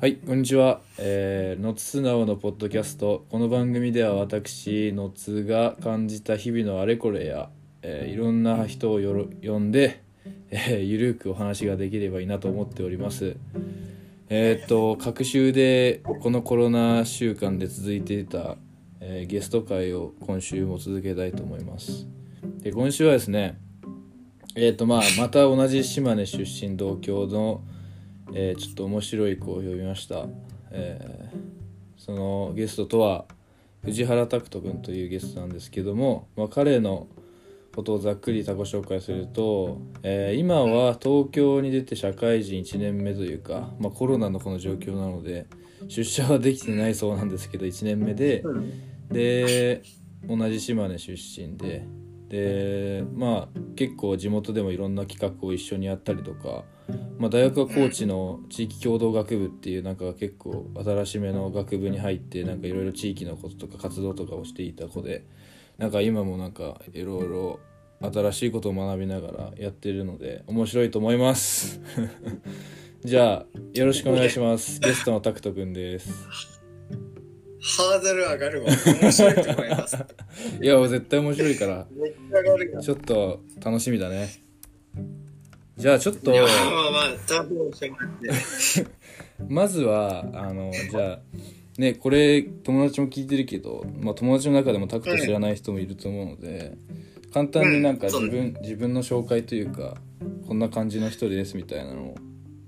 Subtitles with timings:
[0.00, 0.80] はい、こんにちは。
[0.96, 3.26] えー、のつ素直のポッドキャスト。
[3.28, 7.50] この番組では私、のつが感じた日々のあれこれや、
[7.82, 10.00] えーいろんな人をよろ呼んで、
[10.48, 13.36] えーゆるくお話ができればいいなと思っております。
[14.30, 18.56] えーっと、各週で、このコロナ週間で続いていた、
[19.00, 22.06] えーゲスト会を今週も続けたいと思います。
[22.62, 23.58] で、今週はですね、
[24.56, 27.60] えーっと、まあ、また同じ島根出身同郷の、
[28.34, 30.26] えーちょっと面白い子を呼びました、
[30.70, 31.60] えー
[32.00, 33.26] そのゲストとは
[33.84, 37.08] 藤原拓人君というゲストなんですけども、まあ、彼の
[37.74, 45.46] ことをざっくり他己紹介すると、えー今は東京に出て社会人1年目というか、まあ、コロナのこの状況なので
[45.88, 48.42] 出社はできてないそうなんですけど1年目で
[49.10, 49.82] で
[50.26, 51.86] 同じ島根出身で
[52.28, 56.64] でまあ結構地元でもいろんな企画を一緒にやったりとか、
[57.18, 65.24] まあ、大学は高知の地域共同学部っていうなんか結構新しめの学部に入ってなんかいろいろ地域のこととか活動とかをしていた子で
[65.78, 67.60] なんか今もなんかいろいろ
[68.00, 71.80] 新しいことを学びながらやってるので面白いと思います
[73.04, 76.60] じゃあよろしくお願いしますゲストのタクトくんです
[77.62, 78.70] ハードル上がるわ。
[79.02, 79.96] 面白いと思います。
[80.62, 81.86] いや絶対面白いから。
[82.80, 84.30] ちょっと楽しみだね
[85.80, 88.86] じゃあちょっとまあまあ、多分し
[89.48, 91.20] まずはあのじゃあ
[91.78, 96.76] ねこれ友達も聞いてるけど、まあ、友達の中でもタクト知らない人もいると思うので、
[97.32, 99.96] 簡単になんかうん自分、自分の紹介というか
[100.46, 102.14] こんな感じの人ですみたいなのを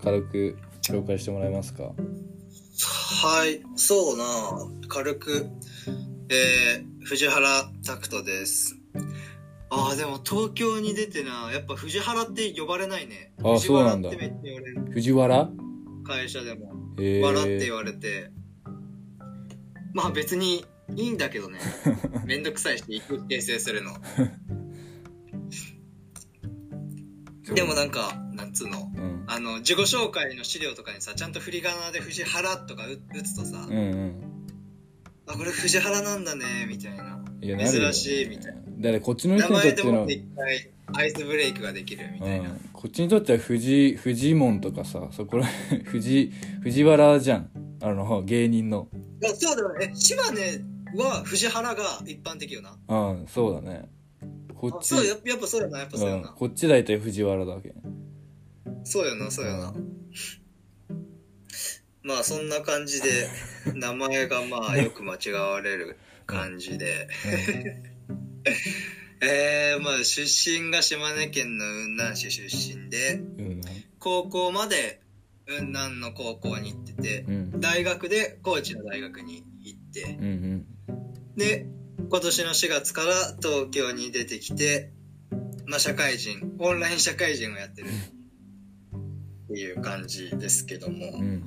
[0.03, 1.83] 軽く紹介してもらえますか？
[1.85, 4.25] はい、そうな
[4.89, 5.47] 軽く。
[6.31, 8.79] えー、藤原拓人です。
[9.75, 13.33] ああ、でも東京に出てな、やっぱ藤原って呼ばれないね。
[13.43, 14.11] あ藤原そうなんだ。
[14.93, 15.51] 藤原
[16.05, 16.73] 会社でも。
[16.99, 18.31] えー、笑って言われて。
[19.95, 20.65] まあ別に
[20.97, 21.59] いいんだけどね。
[22.27, 23.97] めんどくさいし、行く訂正するの。
[27.55, 28.91] でもなんか、なんつうの？
[28.95, 34.23] うんあの自己紹介の資料とかにさちゃんと振り仮名で「藤原」とか打打つとさ、うんうん
[35.27, 40.07] あこれ藤原なんだねみたいな珍しいみたいなだからこっちの名人にとっての
[40.95, 45.47] アイスブレイクができるみたいな、うん、こっちにとっては藤藤門とかさそこら
[45.87, 46.33] 藤
[46.63, 47.51] 藤原じゃん。
[47.81, 48.89] あの芸人の。
[49.21, 49.93] いやそうだよね。
[49.95, 50.61] 島根
[50.97, 52.77] は藤原が一般的よな。
[52.89, 53.89] うんそうだね。
[54.55, 55.79] こっちあそうやっぱやっぱそうやな。
[55.81, 56.23] やっぱそうやうん。
[56.23, 57.75] な、、こっち大体藤原だけ。
[58.85, 59.75] そうやなそうやな、
[62.03, 63.29] まあそんな感じで
[63.75, 67.09] 名前がまあよく間違われる感じで、
[69.21, 73.61] えー、まあ出身が島根県の雲南市出身でうんうん
[73.99, 75.01] 高校まで
[75.47, 77.61] 雲南の高校に行っててうん。
[77.61, 80.17] 大学で高知の大学に行って。
[80.19, 80.67] うんうん。
[81.37, 81.67] で
[82.11, 84.91] 今年の4月から東京に出てきて
[85.67, 87.89] まあ社会人オンライン社会人をやってる。
[87.89, 91.07] っていう感じですけども。
[91.13, 91.45] うん。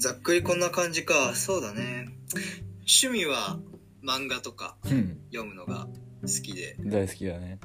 [0.00, 1.34] ざっくりこんな感じか。
[1.34, 2.08] そうだね。
[2.86, 3.58] 趣味は
[4.06, 5.20] 漫画とかうん。
[5.32, 5.86] 読むのが
[6.22, 6.76] 好きで。
[6.80, 7.58] 大好きだね。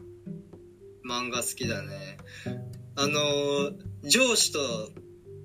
[1.08, 2.18] 漫画好きだね。
[2.96, 3.74] あのー
[4.04, 4.60] 上司と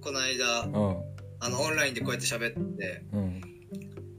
[0.00, 1.02] この間うん。
[1.40, 3.40] あのオンラインでこうやって喋ってうん。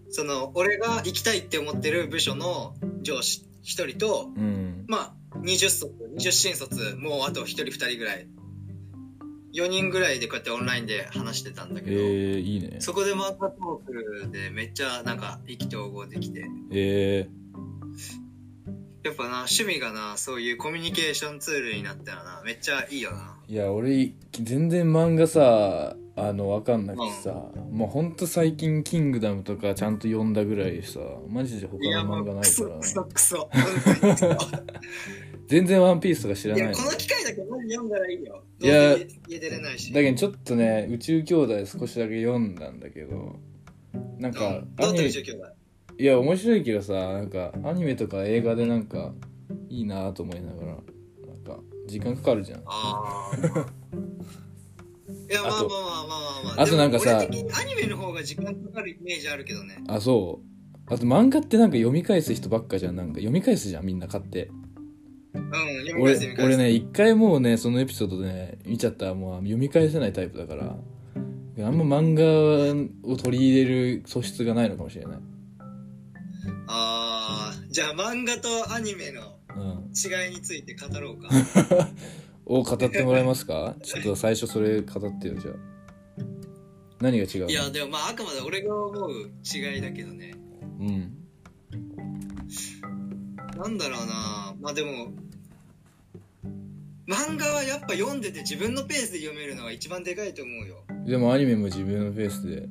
[0.09, 4.85] その俺が行きたいって思ってる部署の上司1人とうん。
[4.87, 8.27] まあ20卒20新卒もうあと1人2人ぐらい
[9.55, 12.77] 4人ぐらいでこうやってオンラインで話してたんだえけど、ー、いいね。
[12.79, 16.45] そこでマーカートークでめっちゃなんか意気投合できて。
[16.71, 17.29] え
[19.03, 23.37] やっぱな趣味がなそういうコミュニケーションツールになったらなめっちゃいいよな。
[23.47, 30.99] ー、いや俺全然漫画さあのわかんなくてさ、もうほんと最近「キングダム」とかちゃんと読んだぐらいでさ
[31.29, 33.49] マジで他いやの漫画もうクソないからクソクソ。
[33.51, 33.61] 本
[34.01, 34.27] 当にクソ
[35.47, 36.71] 全然「ワンピースとか知らいないの。
[36.71, 38.43] やこの機会だけマジ読んだらいいよ。
[38.61, 38.97] いや
[39.27, 39.93] 家出れないし。
[39.93, 43.39] だけどちょっとね宇宙兄弟少しだけ読んだんだけど
[44.17, 45.45] なんかうんどう宇宙兄弟？
[45.97, 49.13] いや面白いけどさなんかアニメとか映画でなんか
[49.69, 50.77] いいなと思いながらなん
[51.43, 52.61] か時間かかるじゃん。
[52.65, 53.37] ああ
[55.29, 55.69] いやまあまあまあまあ
[56.43, 56.61] まあまあ。
[56.61, 59.77] あとなんかさでも俺的にアニメの方が時間かかるイメージあるけどね。
[59.87, 60.93] あそう。
[60.93, 62.95] あと漫画ってなんか読み返す人ばっかじゃん。
[62.95, 64.49] なんか読み返すじゃんみんな買って
[65.35, 70.75] うん俺俺ね一回もうねそのエピソードでね見ちゃったらもう読み返せないタイプだから。
[71.57, 75.17] あんま漫画を取り入れる素質がないのかもしれない。
[76.67, 79.91] ああじゃあ漫画とアニメのうん。
[79.95, 81.29] 違いについて語ろうか。
[82.45, 83.75] を語ってもらえますか？
[83.83, 85.51] ちょっと最初それ語ってよじゃ
[86.99, 87.49] 何が違うの？
[87.49, 90.35] いやでもまああくまで俺が思う違いだけどね。
[90.79, 91.13] うん。
[93.57, 94.53] なんだろうな。
[94.59, 95.13] まあでも
[97.07, 100.83] 漫画はやっぱ読んでて自分のペースで読めるのが一番でかいと思うよ。
[101.05, 102.67] でもアニメも自分のペースで。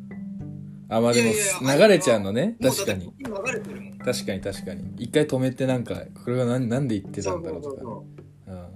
[0.89, 2.57] あまあでもいやいや流れちゃうのね。
[2.61, 3.13] 確かに。
[3.19, 3.99] 流れてるもん。
[3.99, 4.95] 確かに確かに。
[4.99, 7.77] 一回止めてなんかこれは何なんで言ってたんだろうとか。
[7.77, 8.07] そうそ
[8.53, 8.69] ううん。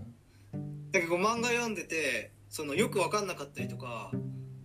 [0.93, 4.13] だからこう漫画読んでてそのよく分かんなかったりとか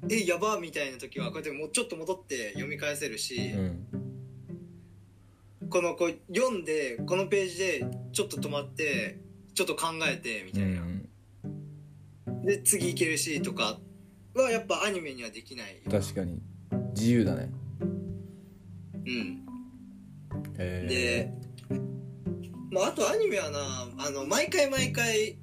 [0.09, 3.87] えやばみたいな時はこうやってもうちょっと戻って読み返せるし、うん。
[5.69, 9.19] このこう読んでこのページでちょっと止まって
[9.53, 12.45] ちょっと考えてみうたいな、ん。
[12.45, 13.79] で次いけるしとか
[14.33, 16.41] はやっぱアニメにはできない確かに。
[16.95, 17.51] 自由だね。
[19.05, 19.45] うん。
[20.57, 21.33] へで、
[22.71, 23.59] まあ、あとアニメはな
[23.97, 25.37] あの毎回毎回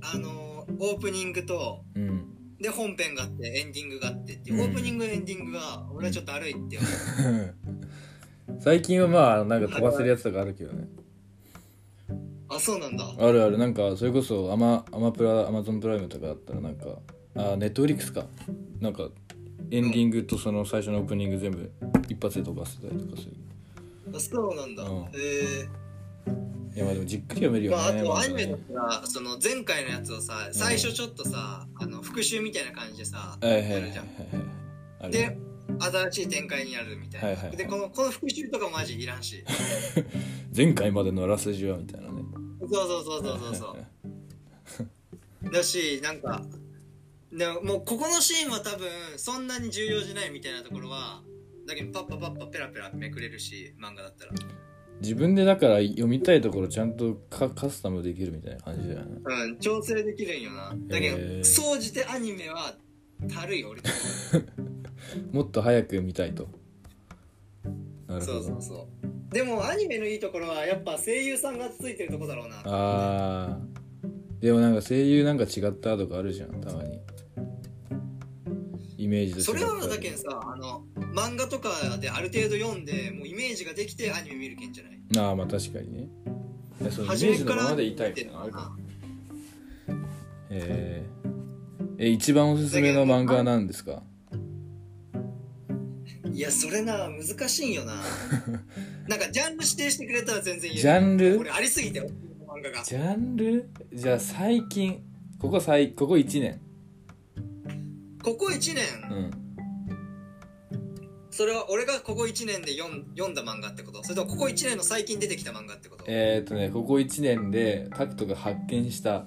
[0.00, 2.28] あのオープニングとえうん。
[2.58, 4.70] で本編があってエンディングがあってっていう、うん。
[4.70, 7.54] オープニングエンディングが俺はちょっと悪いって思う。
[8.60, 10.86] 最近はまあなんか飛ばせるやつとかあるけどね
[12.54, 13.04] あそうなんだ。
[13.18, 13.58] あるある。
[13.58, 16.98] なんかそれこそアマアマプラアマゾンプライムとかだったらなんか
[17.34, 18.26] あネットフリックスか。
[18.80, 19.08] なんか
[19.70, 21.70] エンディングとその最初のオープニング全部
[22.08, 23.32] 一発で飛ばせたりとかする。
[24.14, 25.02] あそうなんだ、うん。
[25.04, 25.82] へえ。
[26.74, 35.10] いやまあでもじっくり読めるよまあ、あねとアニメだったらその前回のやつをさ最初ちょっとさ、あの復習みたいな感じでさ、はいはいはいはいやるじゃん。
[35.10, 35.38] で
[35.78, 37.56] 新しい展開になるみたいな、はいはいはい。
[37.56, 39.44] でこのこの復習とかマジいらんし。
[40.54, 42.22] 前回までのあらすじはみたいなね
[42.70, 43.76] そうそうそうそうそうそ
[45.48, 45.50] う。
[45.50, 46.42] だしなんか
[47.32, 51.22] でももうここのシーンは多分そんなに重要じゃないみたいなところは
[51.66, 54.32] だけどパッパパッパペラペラめくれるし漫画だったら。
[55.00, 59.18] 自分でだから読みたいところちゃんとカカスタムできるみたいな感じだよね。
[59.24, 60.72] うん調整できるんよな。
[60.86, 62.74] だけど総じてアニメは
[63.28, 63.82] たるい俺。
[65.32, 66.48] もっと早く見たいと
[68.12, 68.88] なるほそどうそうそ
[69.30, 69.34] う。
[69.34, 74.40] でもアニメのいいところはやっぱ声優さんがついてるとこだろうなあー。
[74.40, 77.00] でもなんか声優なんか違ったとかあるじゃんたまに。
[78.98, 81.70] イメージとそれはだけんさあの漫画とか
[82.00, 85.00] である程度読んでもうイメージができてアニメ見るけんじゃない？
[85.18, 86.08] ああまあ確かにね。
[86.80, 88.70] いやそのイメ初ージのめからままでいたいみたいなのあるから
[90.50, 94.02] えー、え一番おすすめの漫画は何ですか？
[96.32, 97.94] いやそれな難しいんよな。
[99.08, 100.80] なんかジャンル指定してくれたら全然言える。
[100.80, 101.38] ジャンル？
[101.40, 102.82] 俺ありすぎて漫画が。
[102.84, 103.68] ジャンル？
[103.92, 105.02] じゃあ最近
[105.38, 106.60] ここ最ここ1年。
[108.22, 109.30] ここ1年、うん。
[111.30, 114.02] それは俺がここ1年で読ん読んだ漫画ってこと？
[114.04, 116.04] それともここ1年の最近出てきた漫画ってこと？
[116.06, 119.26] えー、っとねここ1年でタクトが発見した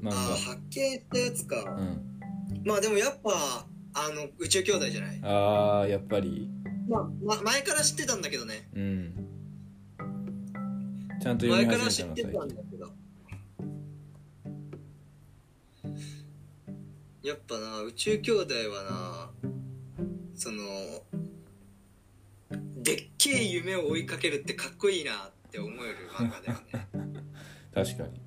[0.00, 2.02] 漫ああ発見したやつか、画うん。
[2.64, 5.20] まあでもやっぱあの宇宙兄弟じゃない。
[5.22, 6.50] ああやっぱり。
[6.88, 8.68] まあ、ま、前から知ってたんだけどね。
[8.74, 9.14] うん。
[11.20, 12.92] ちゃんと読み前から知始ってめたんだけど。
[17.22, 19.30] やっぱな宇宙兄弟はな
[20.34, 20.58] その
[22.82, 26.88] でっけえ夢を追いかけるってかっこいいなって思える漫画だよね。
[27.72, 28.20] 確かに。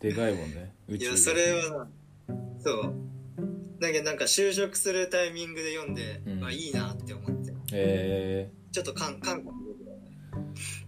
[0.00, 1.90] でかいもんね宇いやそれはな
[2.60, 2.94] そう
[3.80, 6.44] だけどなんか就職するタイミングで読んで、うん。
[6.44, 7.52] あいいなって思って。
[7.72, 9.54] えちょっと感感覚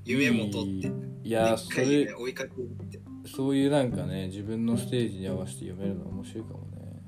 [0.04, 0.90] 夢もとって。
[1.22, 3.00] いやそれ夢追いかけるって。
[3.34, 7.02] そういうなんかね自分のステージに合わせて読めるの面白いかもね。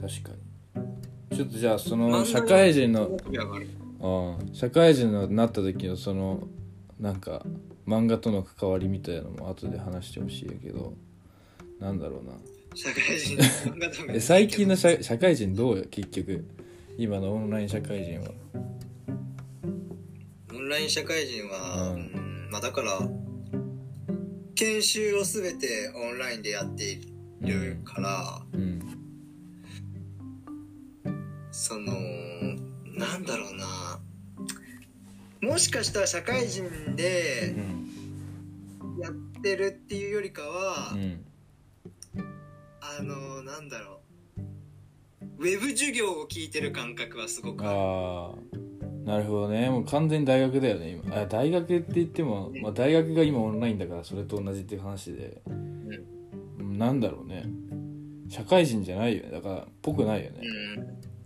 [0.00, 0.32] 確か
[1.30, 1.36] に。
[1.36, 3.08] ちょっとじゃあその社会人の
[4.00, 6.48] うん社会人になった時のその
[6.98, 7.44] なんか
[7.86, 10.94] 漫画との関わりみたいなのも後で話してほしいやけど
[11.80, 12.32] なんだろうな
[12.74, 16.44] 社会人の最近の社社会人どうよ結局？
[16.96, 18.30] 今のオンライン社会人は。
[20.54, 22.98] オンライン社会人は、ううんんまあだから
[24.54, 27.00] 研修を全てオンラインでやってい
[27.40, 28.80] るから、うん。
[31.50, 31.92] その
[32.96, 34.00] なんだろうな。
[35.40, 37.88] もしかしたら社会人うでん。
[39.00, 41.24] やってるっていうよりかは、うん
[42.98, 44.00] あのなんだろ
[45.40, 45.44] う。
[45.44, 47.78] ウェブ授業を聞いてる感覚はすごくある。
[47.78, 49.70] ああなるほどね。
[49.70, 51.00] もう完全に大学だよね。
[51.04, 51.16] 今。
[51.16, 55.52] あ大学って言っても、まあ、大学が今オンラインだからそれと同じっていう話で、う
[56.62, 57.44] ん、なんだろうね。
[58.28, 59.30] 社会人じゃないよね。
[59.30, 60.40] だからっぽくないよね、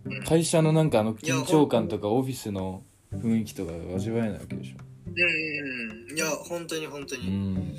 [0.05, 0.23] うん。
[0.23, 4.77] 会社のなんかあの緊張感とかオフィスの雰囲気とかが味わえないわけでしょ。
[5.07, 6.17] うんうん。
[6.17, 7.75] いや本当に本当に、うん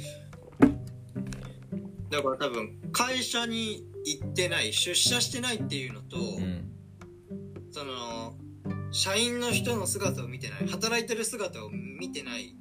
[2.14, 6.71] だから多分会社に行ってない出社してないっていうのと、うん
[7.71, 8.35] その
[8.92, 12.54] 社員の人の姿を見てない働いてる姿を見てない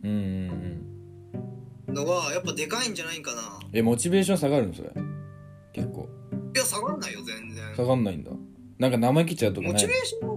[1.88, 3.60] のはやっぱでかいんじゃないかな。
[3.72, 4.89] えモチベーション下がるのそれ？
[5.72, 6.10] 結構。
[6.55, 7.75] いや下がんないよ全然。
[7.75, 8.31] 下がんないんだ。
[8.79, 9.74] なんか生きちゃうとかない？
[9.74, 10.33] モチベーション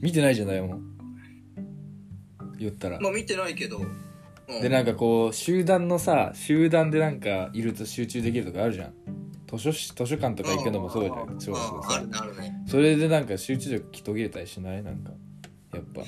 [0.00, 0.82] 見てないじゃないもん
[2.60, 3.00] 言ったら。
[3.00, 3.80] まあ見てないけど、
[4.48, 4.62] うん。
[4.62, 8.94] でなんかこう集団のさ集団でなんかいると集中できるとかあるじゃん。
[9.48, 14.82] 図書室図書館とか行くのもそうじゃんそうそねそれでなんか集中力途切れたりしない？
[14.82, 15.12] なんか
[15.72, 16.00] やっぱ。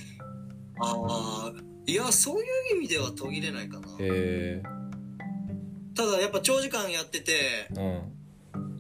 [0.81, 1.53] ああ
[1.87, 2.43] いやそうい
[2.75, 3.87] う意味では途切れないかな。
[3.87, 4.63] へえ
[5.95, 7.33] ただやっぱ長時間やってて
[7.77, 8.03] うん。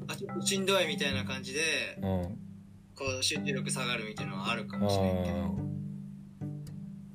[0.09, 1.61] あちょっとしんどいみたいな感じで
[2.03, 2.38] うん。
[2.97, 5.37] こう集中力下がるみたいなのはあるかあもしれんけど。
[5.37, 5.77] ー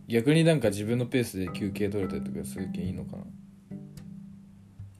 [0.07, 3.23] 逆になんか自分のペースで休憩取れたりとかするけいいのかな？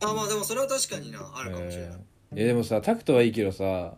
[0.10, 2.00] あまあでもそれは確かになあるかもしれない、えー
[2.36, 3.94] えでもさタクトはいいけどさ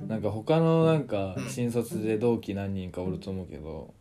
[0.00, 1.48] なんか他のなんかうん。
[1.48, 3.94] 新卒で同期何人かおると思うけど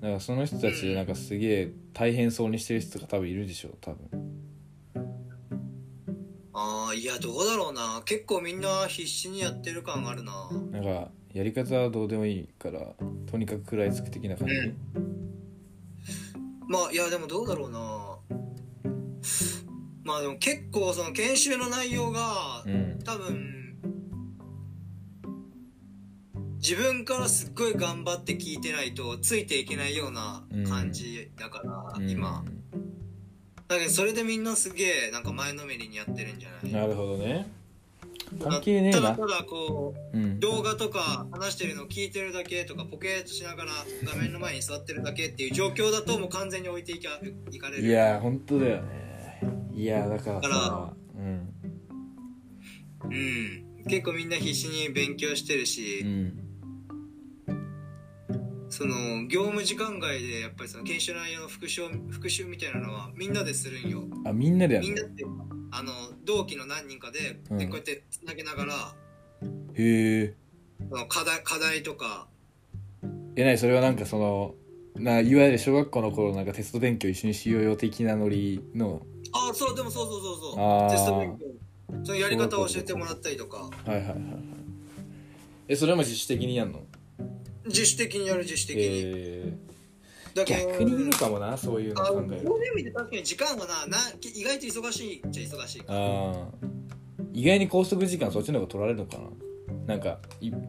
[0.00, 4.08] なんかその人たちでなんかすげえ大変そうにしてる人とか多分いるでしょ多分。
[6.54, 8.00] ああいやどうだろうな。
[8.04, 10.48] 結構みんな必死にやってる感あるな。
[10.70, 12.80] なんかやり方はどうでもいいから
[13.26, 15.03] とにかく食らいつく的な感じ、うん
[16.68, 18.18] まあいやでもどうだろうな。
[20.04, 22.98] まあでも結構その研修の内容がうん。
[23.04, 23.50] 多分
[26.56, 32.08] 自分からすっごい頑張って聞いてないとついていけないような感じだから、うん。
[32.08, 32.42] 今。
[33.68, 36.72] だけどそれでみんなすげえなんか前のめりにやってるんじゃない？
[36.72, 37.46] なるほどね
[38.42, 39.00] 関係ねえな。
[39.00, 40.40] ただただこううん。
[40.40, 43.72] 動画とか話してるのを聞いてるだけとかポケーっとしながら
[44.04, 47.86] 画面の前に座ってるだけっていう状況だともう完全に置いていかいかれる。
[47.86, 49.40] いや本当だよね。
[49.74, 51.48] いやだからだかさうん。
[53.04, 53.84] うん。
[53.86, 56.40] 結構みんな必死に勉強してるし、うん。
[58.70, 64.02] その業務時間外でやっぱりその研修内容の復習復習みたいなのはみんなでするんよ。
[64.24, 64.94] あみんなでやるの？
[64.94, 65.24] みんなって
[65.76, 65.92] あの
[66.24, 67.58] 同期の何人かで,、うん。
[67.58, 68.94] でこうやってつなげながら
[69.42, 70.34] へえ。
[71.08, 72.28] 課題課題とか。
[73.34, 74.54] えなにそれはなんかその
[74.94, 79.02] ないわゆる小学校の頃なんかテスト勉強一緒にしようよ的なノリの？
[79.32, 80.90] ああそうでもそうそうそうそう。
[80.90, 81.46] テスト勉強。
[82.04, 83.56] そのやり方を教えてもらったりとか。
[83.56, 84.20] はいはいはいはい
[85.66, 86.82] えそれも自主的にやんの？
[87.66, 89.40] 自主的にやる自主的に、え。
[89.42, 89.73] だけど
[90.34, 90.92] 逆に。
[90.92, 96.74] いいのかもなそういうのあ考えるそういう意味で確かに時間がなな意外と忙しいっちゃ忙しいからああ
[97.32, 99.24] 意外に拘束時間そっちの方が取られるのかな。
[99.86, 100.18] なんか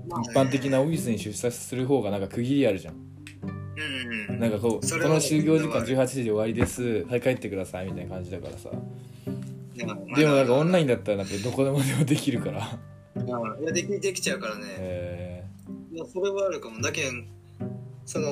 [0.07, 0.29] まあね。
[0.33, 2.95] 般的なオフィスに出社する方がなんか区切りあるじゃん。
[2.95, 7.05] うんうんなんかこうそれはこの就業時間18時で終わりです。
[7.05, 8.69] はい帰ってくださいみたいな感じだからさ。
[9.75, 12.59] でもなんかオンラインンだったらなんかどこでもでもできるから。
[13.15, 15.43] いやできできちゃうからね、え
[15.93, 16.81] いやそれはあるかも。
[16.81, 17.27] だけん
[18.05, 18.27] その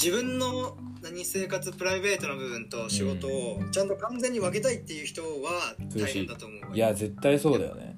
[0.00, 7.96] 自分の何生活プライベートな部分と仕事をちゃんと完全に分けたいっていう人は大変だと思うーいや絶対そうだよね。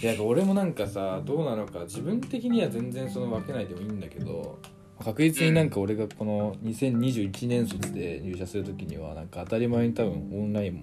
[0.00, 4.60] いや俺もなんかさどうなのか自分的には全然その分けないでもいいんだけど
[5.02, 10.82] 確実になんか俺がこの2021年卒で入社する時にはなんか当たり前に多分オンラインも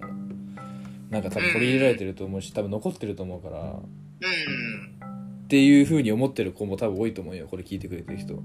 [1.10, 3.60] なんか多分取り入れられてると思うし多分残ってると思うから。
[3.60, 5.03] うん
[5.44, 7.46] っていう風に思ってる子も多分多いと思うよ。
[7.46, 8.42] これ聞いてくれてる人。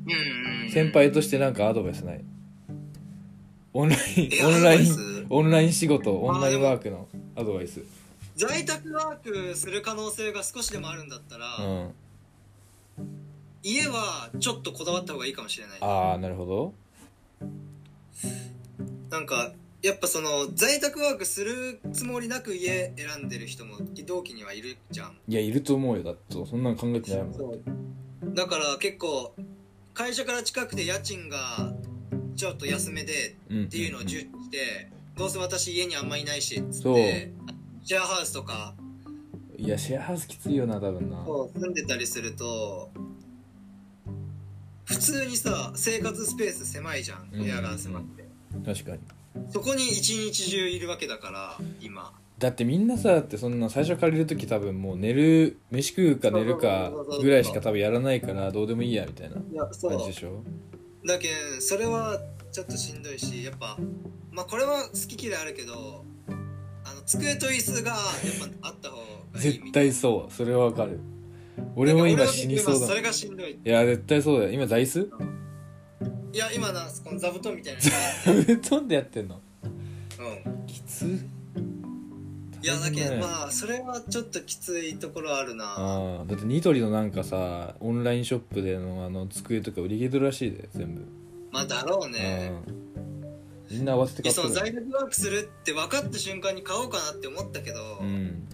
[0.71, 2.21] 先輩としてなんかアドバイスない。
[3.73, 7.81] オンラインえオンラインオンライン仕事オンラインワークのアドバイス。
[8.35, 11.91] 在宅ワークする可能性が少しでもあるんだったら、うん。
[13.63, 15.77] 家はちょっとこだわった方がいいかもしれない。
[15.81, 16.73] ああなるほど。
[19.09, 25.17] なんかやっぱその在宅ワークするつもりなく家選んでる人も同期にはいるじゃん。
[25.27, 26.03] いやいると思うよ。
[26.03, 28.33] だってそんなの考えてないもん。
[28.33, 29.33] だから結構
[29.93, 31.73] 会社から近くて家賃が
[32.35, 37.31] ちょっと安めでうんっていうのを重視してどうせ私家にあんまいないしっつって
[37.83, 38.75] シェアハウスとか。
[39.57, 41.25] いやシェアハウスきついよな多分な。
[41.53, 42.91] 住んでたりすると
[44.83, 47.29] 普通にさ生活スペース狭いじゃん。
[47.31, 47.41] うん。
[47.43, 48.27] 部屋が狭くて。
[48.65, 48.99] 確かに
[49.51, 52.13] そこに一日中いるわけだから今。
[52.37, 59.35] だってみんなさだってそんな最初借りる時多分もう寝る飯食うか寝るかぐらいしか多分やらないからどうでもいいやみたいな。
[59.35, 60.41] 感じでしょ？
[61.05, 62.17] だけんそれは
[62.51, 63.77] ちょっとしんどいしやっぱ
[64.31, 66.05] まあこれは好き嫌いあるけど
[66.85, 67.99] あの机と椅子がやっ
[68.61, 69.05] ぱあった方がい
[69.37, 70.33] い絶対そう。
[70.33, 70.99] それはわかる。
[71.75, 73.01] 俺も今死にそうだい。
[73.01, 74.53] いや絶対そうだよ。
[74.53, 75.11] 今座椅子？
[76.31, 77.81] いや今なこの座布団みたいな
[78.43, 79.35] 布団でやってんの？
[79.35, 79.41] の
[80.19, 80.67] うん。
[80.67, 83.17] きついやだけどね。
[83.17, 85.65] まあそれはちょっときついところあるな。
[85.65, 91.05] ああだってニトリのなんかさオンラインショップでのあの机とか売り切れてるらしいで全部。
[91.51, 92.51] まあだろうね。
[92.67, 93.77] うん。
[93.77, 94.47] みんな合わせて買ってる。
[94.49, 98.47] その在宅ワークするって分かった瞬間に買おうかなって思ったけど、うん。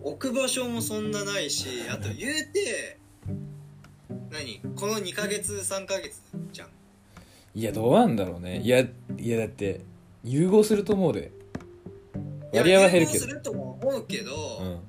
[0.00, 2.98] 置く場所もそんなないしあと言うて
[4.30, 4.60] 何？
[4.76, 6.20] この2ヶ月3ヶ月
[6.52, 6.68] じゃん。
[7.54, 8.60] いやどうなんだろうね。
[8.60, 9.80] いやいやだって
[10.24, 11.32] 融合すると思うで。
[12.52, 13.18] 割合は減るけど。
[13.20, 14.80] するとも思うけどうん。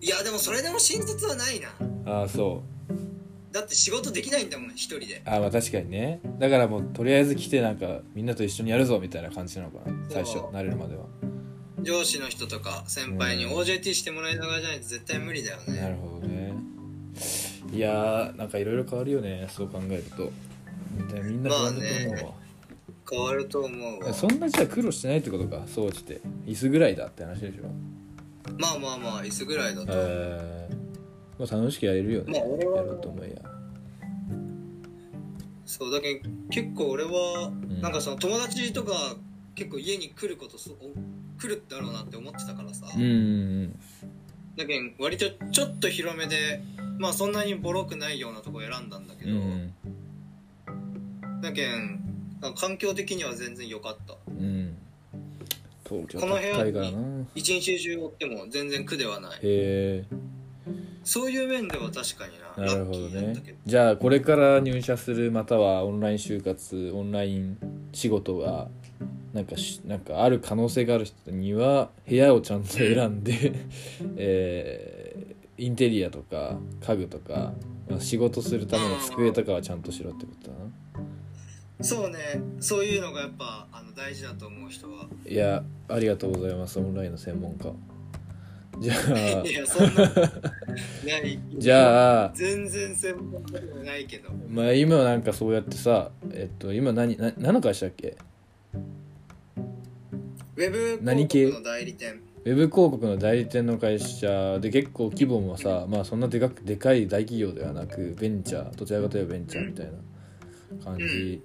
[0.00, 1.68] いやでもそれでも新卒はないな。
[2.06, 2.92] ああそう。
[3.52, 5.20] だって仕事できないんだもん一人で。
[5.26, 6.20] あーまあ確かにね。
[6.38, 9.96] だからもうとりあえず来てなんかみんなと一緒にやるぞみたいな感じなのかな。
[10.08, 11.04] 最初慣れるまでは
[11.82, 13.52] 上司の人とか先輩にうん。
[13.52, 16.54] OJT してもらいながらじゃないと絶対無理だよなねるほどね。
[17.72, 20.32] いやーなんかいろいろ変わるよねそう考えると。
[21.14, 22.32] でみんな不安だと思うわ、
[23.10, 24.12] 変わると思うわ。
[24.14, 26.20] そんなじゃあ苦労してないってことかそうして。
[26.46, 27.64] 椅子ぐらいだって話でしょ。
[28.58, 33.50] まあまあまあ椅子ぐらいだと、えー、まあ楽しくやれるよね、まあやろうと思えや
[35.64, 37.80] そうだけど結構俺は、ん。
[37.80, 39.14] なんかその友達とか
[39.54, 40.92] 結構家に来ることそお
[41.40, 43.80] 来るだろうなって思ってたからさ、うんうん
[44.56, 46.62] だけど割とちょっと広めで
[46.98, 49.38] まあそんなにボロくないようなとこ選んだんだけど、
[51.40, 52.00] だけん
[52.56, 54.14] 環境的には全然良かった。
[55.88, 56.98] この部屋高いからな。
[57.34, 59.32] 一日中おっても全然苦ではない。
[59.32, 60.04] へえ。
[61.02, 63.34] そういう面では確かにななるほどね。
[63.64, 67.58] じゃあこれから入社するまたはオンライン就活オンライン
[67.92, 68.68] 仕事が
[69.32, 73.52] なんかしなんかある可能性がある人には部屋をちゃんと選んで、
[74.16, 75.30] えー
[75.62, 77.52] インテリアとか家具とか、
[77.86, 81.84] まあ、仕事するための机とかはちゃんとしろってことだな。
[81.84, 82.18] そうね。
[82.60, 85.04] そういうのがやっぱあの大事だと思う人は。
[85.28, 86.78] いやありがとうございます。
[86.78, 87.70] オンラインの専門家。
[88.80, 91.38] じゃあ いやそんなない。
[91.58, 94.30] じゃあ全然専門家ではないけど。
[94.48, 98.16] まあ今なんかそうやってさえっと今何な何の会社だっけ？
[100.60, 102.20] ウェブ何系広告の代理店。
[102.44, 111.42] ウェブ広告の代理店の会社で結構規模もさまあそんなでかくでかい大企業ではなくベンチャーどちらかといえばベンチャーみたいな感じ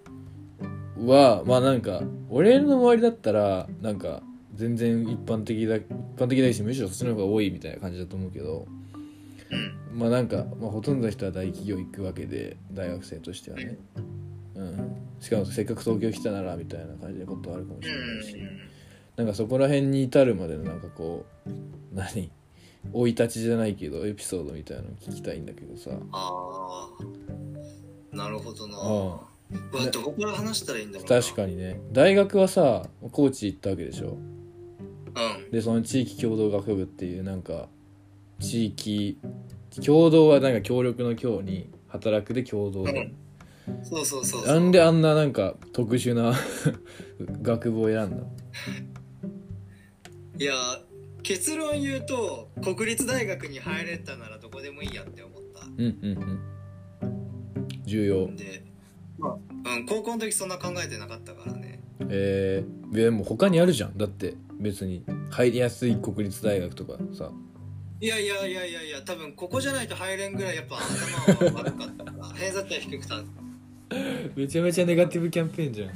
[0.97, 4.21] は、まあなんか俺の周りだったらなんか
[4.53, 5.83] 全然一般的だ一
[6.17, 8.67] 般的だしむしろそっちの方が多いみたいな感じだと思うけど
[9.49, 13.77] うんまあなんか、まあ、ほとんどの人は大企業行くわけで大学生としてはね、
[14.55, 18.74] うん、しかもせっかく東京来たならみたいな感じでことあるかもしうれないし。
[19.15, 21.49] んなんかそこら辺に至るまでのなんかこう
[21.93, 22.31] 何？
[22.93, 25.91] 生い立ちじゃないけどエピソードみたいなの聞きたいんだけどさ。
[26.11, 26.89] あ
[28.13, 28.77] あなるほどな。
[28.77, 28.79] あ
[29.73, 31.21] うわどこから話したらいいんだろうな。
[31.21, 31.79] 確かにね。
[31.91, 34.17] 大学はさ高知行ったわけでしょ？
[34.17, 35.51] うん。
[35.51, 37.67] でその地域共同学部っていうなんか
[38.39, 39.17] 地域
[39.83, 43.11] 共同はなんか協力の協に働くで共同で。
[43.81, 44.55] そうそうそうそう。
[44.55, 46.33] なんであんななんか特殊な
[47.41, 48.23] 学部を選んだ
[50.37, 50.53] いや
[51.23, 55.65] 結論言うと国立大学に入れたならどこでもいいやって思った。
[55.65, 56.17] うんうん
[57.01, 57.85] うん。
[57.85, 58.27] 重要。
[58.35, 58.63] で
[59.17, 61.79] まあ、うん、高校の時そんな考えてなかったからね。
[62.09, 63.97] えー、でも他にあるじゃん。
[63.97, 67.31] だって別に入りやすい国立大学とかさ。
[68.01, 72.03] いやいやいやいやいや多分ここじゃないと入れんぐらいやっぱ頭は悪かった。
[72.03, 73.23] から偏差値は低くた。
[74.35, 75.91] めちゃめちゃネガティブキャンペーンじゃん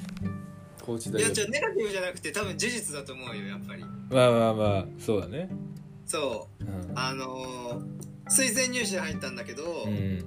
[0.90, 1.30] 高知い大学。
[1.30, 3.84] やじゃあネガティブじゃなくて多分事実だと思うよやっぱり。
[3.84, 5.50] まあまあまあそうだね。
[6.06, 6.64] そう。
[6.64, 6.92] うん。
[6.98, 10.24] あのー推薦入試で入ったんだけど、うん。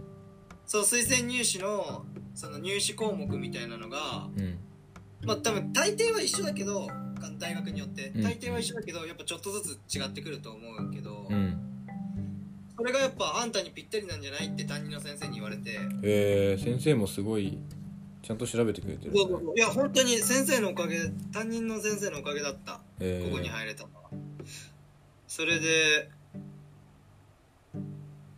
[0.67, 4.59] そう推薦入試のその入試項目みたいなのがうん。
[5.25, 6.89] まあ多分大抵は一緒だけど
[7.39, 8.13] 大学によって。
[8.15, 8.23] うん。
[8.23, 11.59] 大抵は一緒だけどやっぱちょっとずつ違ってくると思うけど、うん。
[12.77, 15.79] それがやっぱあんたにぴったりなんじゃないって担任の先生に言われて。
[16.03, 17.59] えー、先生もすごい
[18.23, 19.21] ちゃんと調べてくれてる、ね。
[19.57, 21.01] いや本当に先生のおかげ
[21.33, 22.81] 担任の先生のおかげだった。
[23.01, 24.11] えー、ここに入れたのは。
[25.27, 26.11] それで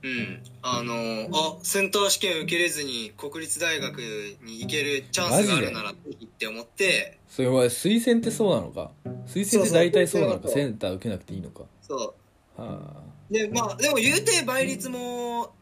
[0.03, 0.43] うん。
[0.63, 3.99] あのあセンター試験受けれずに国立大学
[4.43, 5.95] に行けるチャンスがあるならっ
[6.39, 7.19] て思って。
[7.29, 8.91] それは推薦ってそうなのか？
[9.27, 10.49] 推薦って大体そうなのか？
[10.49, 11.65] センター受けなくていいのか？
[11.83, 12.15] そ
[12.57, 15.53] はうでまあでも言うて倍率も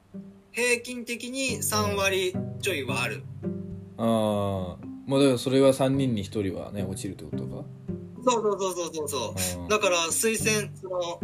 [0.53, 3.25] 平均的に3割ちょいはある
[3.99, 7.65] あああまあだからそれは3人に1人はね落ちるってことか？
[8.25, 11.21] そうそうそうそうそうだから推薦その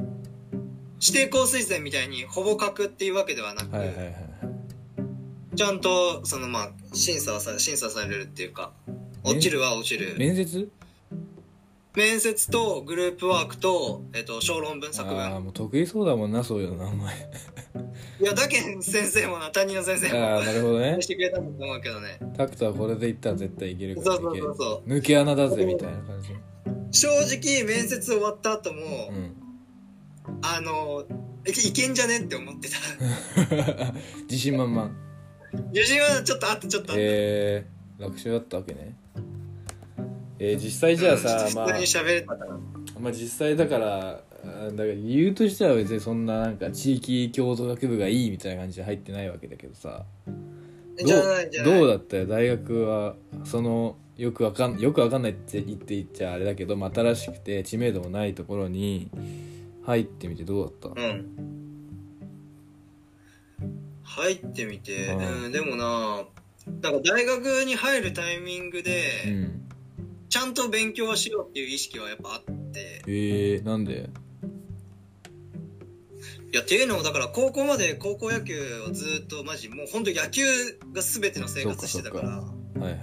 [1.00, 4.14] 指定校推薦みたいにほぼ確っていうわけではなく、はいはいはいはい。
[5.56, 8.70] ちゃんと、そのまあ、審査はさ、審査されるっていうか、
[9.24, 10.14] 落ちるは落ちる。
[10.16, 10.70] 面接？
[11.96, 15.44] 面接とグループワークと、えっと、小論文作ああ文。
[15.44, 17.14] もう得意そうだもんなそういうのなお前
[18.20, 22.18] いや、だけん先生もな、担任の先生も、ああなるほどねしてくれたんだと思うけどね。
[22.36, 26.36] タクトはこれでいったら絶対いけるからそうそうそうそ抜け穴だぜみたいな感じう。
[26.90, 29.34] 正直、面接終わった後も、うん
[30.42, 31.04] あの、
[31.46, 32.76] いいけんじゃねって思ってた。
[34.28, 34.90] 自信満々
[35.72, 37.02] 自信はちょっとあって、ちょっとあって。
[37.02, 38.96] えー、楽勝だったわけね
[40.40, 42.58] えー、実際じゃあさ、まあうん普通に喋れたから。
[43.00, 44.22] まあ実際だから
[44.70, 50.04] だから理由としては別にそんななんか地域共同学部がいいみたいな感じで入ってないわけだけどさ。
[51.00, 51.04] ど
[51.84, 52.26] うだったよ？
[52.26, 59.08] 大学はそのよくわかんよくわかんないって言って言っちゃあれだけど、まあ、新しくて知名度もないところに
[59.84, 61.00] 入ってみてどうだった？
[61.00, 61.26] うん。
[64.02, 66.24] 入ってみて、うんうん、でもな、
[66.82, 69.68] なんか大学に入るタイミングで、うん。
[70.28, 74.10] ちゃんと勉強しようっていう意識はやっぱあって、えー、なんで？
[76.52, 80.42] いや、っていうのもだから高校まで高校野球をずっとマジ、もう本当野球
[80.92, 82.44] が全ての生活してたから、は
[82.80, 82.98] いはい。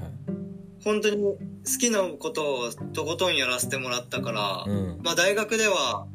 [0.83, 1.37] 本当に好
[1.79, 4.99] きなことをとことんやらせてもらったから、うん。
[5.03, 6.07] まあ大学では、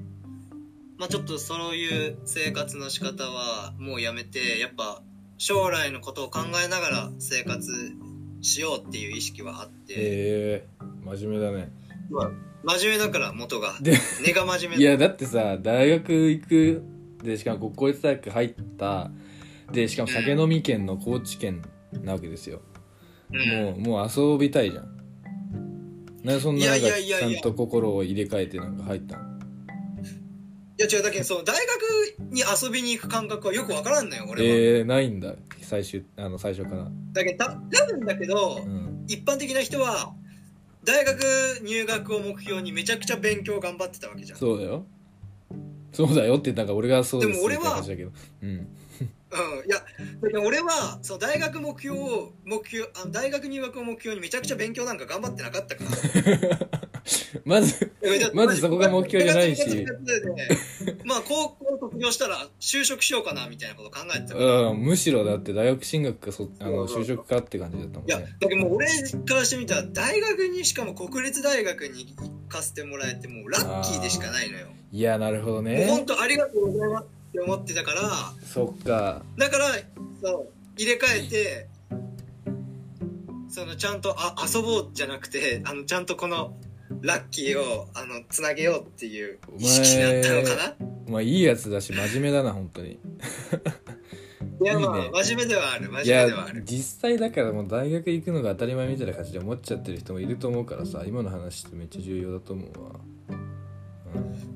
[0.98, 5.02] まあちょっとそういう生活の仕方はもうやめて、やっぱ
[5.38, 7.70] 将来のことを考えながら生活
[8.42, 11.70] しようっていう意識はあって、えー、真面目だね。
[12.10, 12.30] まあ
[12.64, 13.76] 真面目だから元が。
[13.80, 16.82] で根が真面目いやだってさ大学行く
[17.22, 19.10] でしかも国公立大学入った
[19.72, 21.62] でしかも酒飲み県の高知県
[22.02, 22.62] なわけですよ。
[23.32, 23.48] うん。
[23.48, 24.96] もうもう遊びたいじゃん。
[26.24, 27.32] なんでそんななんかいやいやいやいや。
[27.32, 29.30] ちゃんと心を入れ替えてなんか入ったの？
[30.78, 34.48] いや違う、だけどそう、大学に遊びに行く感覚はよくわからんのよ、俺は。
[34.48, 35.34] えー、ないんだ。
[35.60, 36.88] 最終あの最初から。
[37.12, 39.04] だけど、た多分だけど、うん。
[39.06, 40.14] 一般的な人は、
[40.84, 41.20] 大学
[41.62, 44.38] 入学を目標にめちゃくちゃ勉強頑張ってたわけじゃん。
[44.38, 44.86] そうだよ
[45.92, 48.10] そうだよってなんか俺がそうですって話だけど。
[48.42, 48.68] うん。
[49.32, 55.90] うん、いや、俺は、そう、大学目標を、目標、あの大学入学を目標にめちゃくちゃ勉強なんか頑張ってなかったから。
[57.44, 57.90] まず
[58.34, 59.86] まずそこが目標じゃないし。
[61.04, 64.34] まあ、高校卒業したら就職しようかな、みたいなこと考えてた。
[64.34, 68.86] うんむしろだって大学進学かそあの就職かって感じだったもんいや、ねだけどもう俺
[69.26, 74.66] からしてみたら、大学に、しかも国立大学に行かせてもらえて、もうラッキーでしかないのよ。
[74.92, 78.02] いやなるほどもうね本当ありがとうございますって思ってたから、
[78.44, 79.66] そっかだから、
[80.22, 81.68] そう、入れ替えて、
[83.48, 86.56] そのちゃんとあ遊ぼうじゃなくて、あのちゃんとこの
[87.02, 90.86] ラッキーをあのつなげようっていう意識になったのかな？
[91.08, 92.98] まあいいやつだし真面目だな本当に
[94.62, 96.62] いやまあね真面目ではある真面目ではある。
[96.64, 102.90] 実際だからもう大学行くのが当たり前みたいな感じで思っちゃってる人もいると思うからさ今の話ってめっちゃ重要だと思うわ、
[103.30, 103.39] うん、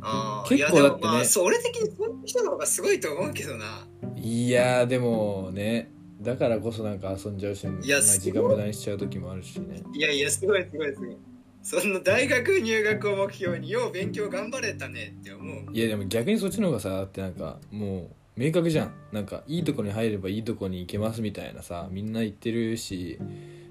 [0.00, 3.86] あー結構だってねまあそう俺的にそういう人の方がすごいと思うけどな。
[4.16, 5.90] いやーでもね
[6.20, 11.16] だからこそなんか遊んじゃうしいやまあ時間無駄にしちゃう時もあるしねいやいやすごいすごいすごい。
[11.62, 15.72] そんな大学入学を目標によう勉強頑張れたねって思う。
[15.72, 23.18] いやでも逆にそっちの方がさだってなんかもう明確じゃんなんかいいとこに入ればいいとこに行けますみたいなさみんな言ってるし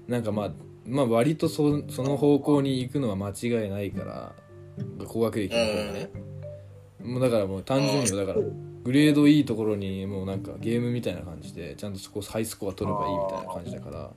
[0.08, 0.52] なんかまあ
[0.86, 4.32] まあ割とそその方向に行くのは間違いないから
[5.06, 6.10] 高学歴の方がね。
[7.02, 8.44] もうだからもう単純よだから。
[8.84, 14.10] グレードいいところにもうなんかゲームみたいな感じでちゃんとそこハイスコア取ればいいみたいな感じだから。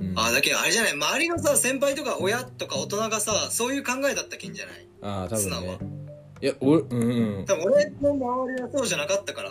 [0.00, 0.12] うん。
[0.16, 0.92] あだけどあれじゃない？
[0.92, 4.86] 周りのさ先輩とか親とか大人がさそういう考えだったけんじゃない？
[5.02, 5.78] ああ多分素直ね
[6.40, 7.44] いや俺うんうん。
[7.46, 9.50] 多分俺の周りはそうじゃなかったから。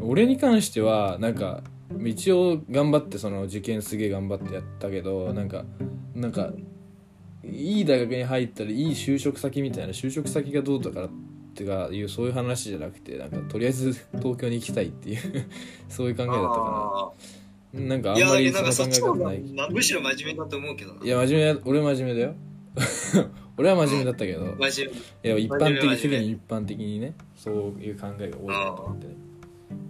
[0.00, 1.62] 俺に関してはなんか
[2.04, 5.64] 一応頑張ってその受験すげえ頑張ってやったけどなんか
[6.14, 6.50] なんか
[7.52, 11.10] いい大学に入ったらいい就職先みたいな就職先がどうだからっ
[11.54, 15.46] てかいうそういう話じゃなくてなんかとりあえず東京に行きたいっていう
[15.88, 17.12] そういう考えだったか
[17.74, 17.80] な。
[17.80, 19.38] なんかあんまりその考え方ない。
[19.54, 21.04] まあむしろ真面目だと思うけどな。
[21.04, 22.34] いや真面目だ俺真面目だよ。
[23.58, 24.56] 俺は真面目だったけど。
[24.58, 25.30] 真面目。
[25.30, 29.14] いや一般的世真面目間一般的にねそういう考えが多いなと思ってね。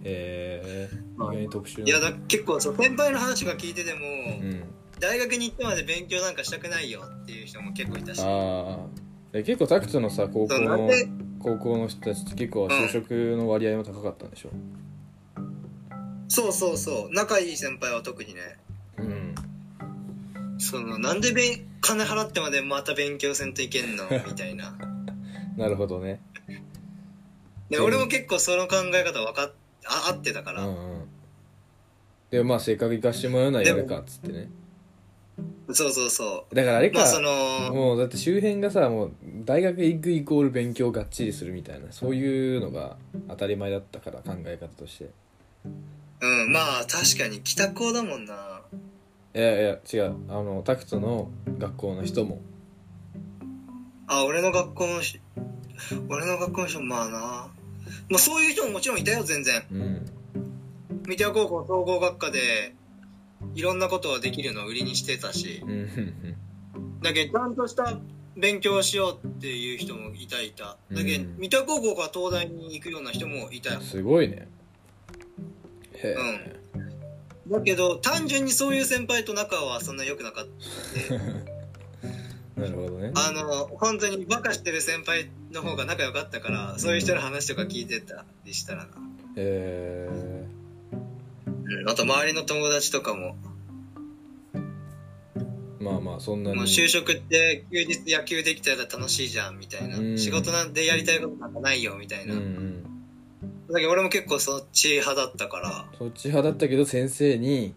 [0.03, 1.85] えー、意外に特殊な。
[1.85, 4.63] いやだ結構そう先輩の話が聞いてても、うん
[4.99, 8.21] 大学に行ってまで勉強なんかしたくないよっていう人も結構いたし。
[8.21, 11.07] ああ結構タクトのさ高校ので
[11.39, 14.49] 高校の人たちって結構就職の割合も高かったんでしょ？
[16.29, 17.13] そうそうそう。
[17.13, 18.41] 仲いい先輩は特にね。
[18.97, 19.35] うん。
[20.57, 24.05] そのなんでべん金払ってまでまた勉強せんといけんの？
[24.27, 24.75] みたいな。
[25.55, 26.21] なるほどね。
[27.69, 29.51] でうん俺も結構その考え方分かっ
[29.85, 31.07] あ合ってたから、うんうん。
[32.31, 34.49] でもまあせっかく行かしてもらうならやるかっつってね
[35.73, 39.11] そうそうそだからあれか、うまあそのもうだって周辺がさもう
[39.43, 42.95] 大学行くイコール勉強がっちりするみたいなそういうのが
[43.27, 45.09] 当たり前だったから考え方として。
[46.19, 48.61] うんまあ確かに北高だもんな。
[49.35, 50.15] いやいや違う。
[50.29, 52.39] あのタクトの学校の人も。
[54.07, 55.19] あ俺の学校のし
[56.09, 57.19] 俺の学校の人もまあな。
[57.19, 57.51] ま
[58.15, 59.63] あそういう人ももちろんいたよ全然。
[59.71, 60.05] うん。
[61.07, 62.73] 三田高校総合学科で
[63.57, 65.63] いろんなことができるのを売りにしてたし。
[65.63, 65.71] うん。
[65.71, 66.35] うん。
[67.01, 67.97] だけどちゃんとした
[68.35, 70.77] 勉強をしようっていう人もいたいた。
[70.91, 71.35] だけどうん。
[71.39, 73.81] 三田高校から東大に行くような人もいたよ。
[73.81, 74.47] すごいね。
[75.95, 76.59] へえ、
[77.47, 80.45] だけど単純にそういう先輩と仲はそんな良くなかっ
[82.55, 83.11] た なるほどね。
[83.15, 88.89] あの本当にバカしてる先輩の方が仲良かったからそういう人の話とか聞いてたりしたらな、
[89.35, 90.07] え。
[90.11, 90.56] うん、
[91.85, 93.35] あと周りの友達とかも。
[95.79, 96.57] ー、まあまあそんなに。
[96.57, 100.17] もう就職って休日野球できたら楽しいじゃんみたいな、うん。
[100.17, 102.83] 仕事なんてやりたいことなんかないよみたいうんな、うん。
[103.69, 105.85] だけど俺も結構そっち派だったから。
[105.97, 107.73] そっち派だったけど先生に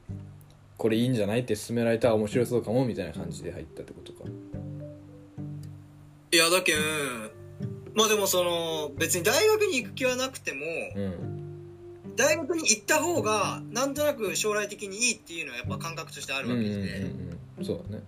[0.77, 4.31] これいいんじゃないって勧められたら面白そうかもみたいな感じで入ったってことか。
[6.33, 6.77] いやだけん
[7.95, 10.61] まあでもその別に大学に行く気はなくても、
[10.95, 11.40] うん
[12.21, 17.65] 大学に行った方がなんとなく将来的にいいっていうのはやっぱ感覚としてあるうんうんうんわけで、うん。
[17.65, 18.05] そうだね。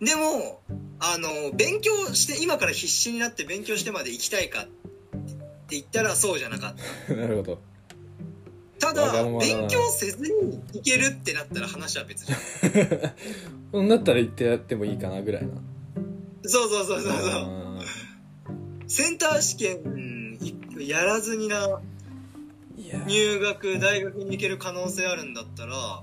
[0.00, 0.62] でも
[0.98, 4.70] あの勉強して今から必死になって勉強してまで行きたいかって
[5.76, 6.74] 言ったらそうじゃなかっ
[7.06, 7.12] た。
[7.14, 7.60] なるほど。
[8.78, 12.40] ただ勉強せずに行けるってなったら話は別じゃん。
[13.72, 15.50] そんなったら行ってやってもいいかなぐらいな。
[16.44, 17.30] そうそうそうそうそう。
[17.30, 17.82] あ
[18.88, 21.80] センター試験いやらずにな
[23.06, 26.02] 入学大学に行ける可能性あるんだったら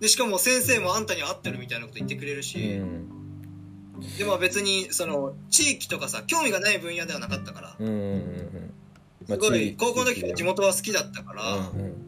[0.00, 3.08] でしかも先生もあんたに合ってるみたいなこと言ってくれるうし、ん。
[4.18, 9.26] でも別にその地域とかさ興味がない分野ではなかったからうんうんうんうん。
[9.26, 12.02] すごい高校の時地元は好きだったから、うんうん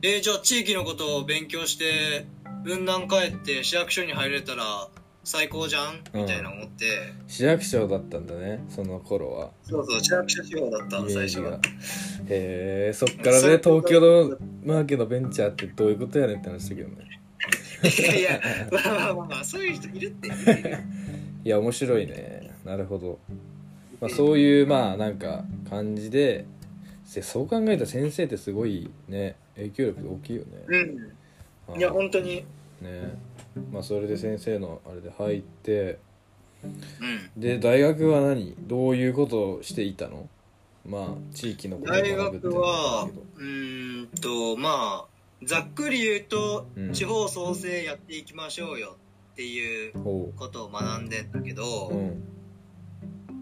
[0.00, 2.26] えーじゃあ地域のことを勉強して
[2.64, 4.88] 雲南帰って市役所に入れたら
[5.24, 6.04] 最高じゃん？
[6.14, 9.50] みたいな思って、市役所だったんだねその頃は。
[9.64, 11.58] そうそう市役所志望だった最初は
[12.30, 17.20] へえそっからね東京のマーケのベンチャーってどういうことやねんって話だけどね。
[17.82, 18.40] いやいや
[18.72, 20.28] まあまあまあまあそういう人いるって
[21.44, 22.50] いや面白いね。
[22.64, 23.18] なるほど、
[24.00, 26.44] まあ、そういうまあなんか感じで
[27.04, 30.48] せそう考えたら先生ってすごいね影響力大きいよね。
[31.68, 31.78] うん。
[31.78, 32.44] いや本当に。
[32.82, 33.16] ね。
[33.72, 35.98] まあそれで先生のあれで入って
[36.62, 37.40] うん。
[37.40, 38.54] で大学は何？
[38.60, 40.28] どういうことをしていたの？
[40.88, 43.08] まあ地域のことを大学は。
[43.08, 48.96] いうんとまあざっくり言うと、うん地方創生やっていきましょうよ
[49.32, 49.92] っていう
[50.36, 52.24] ことを学んでんだけど、ううん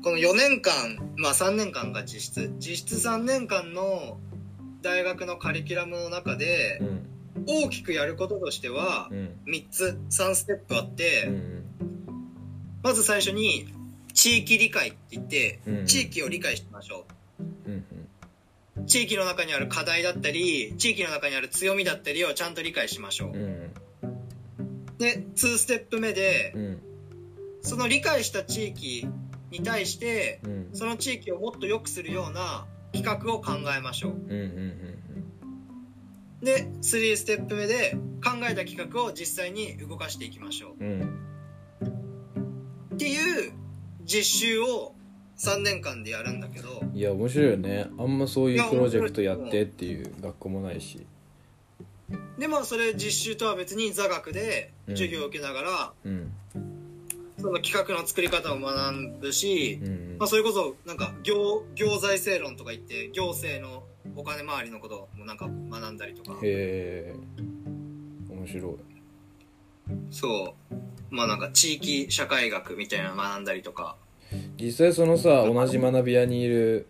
[0.03, 4.19] この4年間まあ3年間が実質実質3年間の
[4.83, 7.07] 大学のカリキュラムの中でうん
[7.47, 11.65] 大きくやることとしてはうん3つ3ステップあって、うん。
[12.83, 13.67] まず最初に
[14.13, 15.87] 地域理解って言ってうん。
[15.87, 17.85] 地域を理解しましょうん
[18.79, 23.31] う地域の中にある課題だったり地域の中にある強みだったりをちゃんと理解しましょう。
[23.31, 23.73] んう
[24.03, 24.87] うん。
[24.99, 26.83] で2ステップ目でうん。
[27.63, 29.09] その理解した地域
[29.51, 30.69] に対してうん。
[30.73, 34.13] その地域をもっと良くするような企画を考えましょう。
[34.13, 34.97] うんうんうん
[36.43, 40.85] で3ステップ目で考えた企画を実際に動かしていきましょう。
[40.85, 42.95] うんうん。
[42.95, 43.53] っていう
[44.05, 44.96] 実習を
[45.39, 46.83] 3年間でやるんだけど。
[46.95, 47.89] いや面白いよね。
[47.99, 51.05] あんまそういうプロジェクトやってっていう学校もないし。
[52.39, 54.97] でまあそれ実習とは別に座学でうん。
[54.97, 56.33] 授業を受けながら、うん。
[57.39, 63.85] その企画の作り方を学ぶし、うんまあ、それこそなんか行行財政論とか言って行政の
[64.17, 66.39] お金回りのこともなんか学んだりとか。
[66.43, 67.15] へえ
[68.31, 68.75] 面白い。
[70.11, 70.75] そう。
[71.11, 73.97] まあなんか地域社会学みたいなの学んだりとか
[74.61, 76.87] 実際そのさ同じ学び屋にいる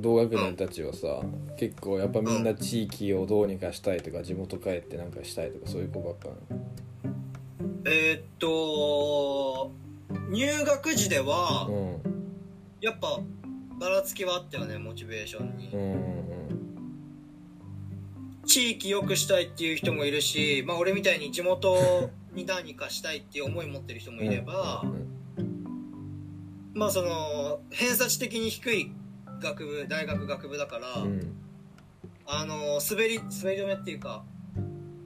[0.00, 1.22] 同学年たちはさ
[1.56, 6.28] 結構やっぱみんな地域をどうにかしたいとか地元帰ってなんかしたいとかそういう子ばっか
[7.86, 9.72] えーっと
[10.30, 12.12] 入学時ではうん。
[12.80, 13.20] やっぱ
[13.78, 16.22] ばらつきはあったよねモチベーションに、うんうん
[18.44, 24.84] 地域良くしたいっていう人もいるし、まあ、俺みたいに地元に何かしたいっていう思い持ってる人もいれば、
[26.82, 28.92] まあその偏差値的に低い
[29.40, 31.12] 学部大学学部だから、うん。
[31.12, 31.36] うん
[32.24, 34.22] あの滑り滑り止めっていうか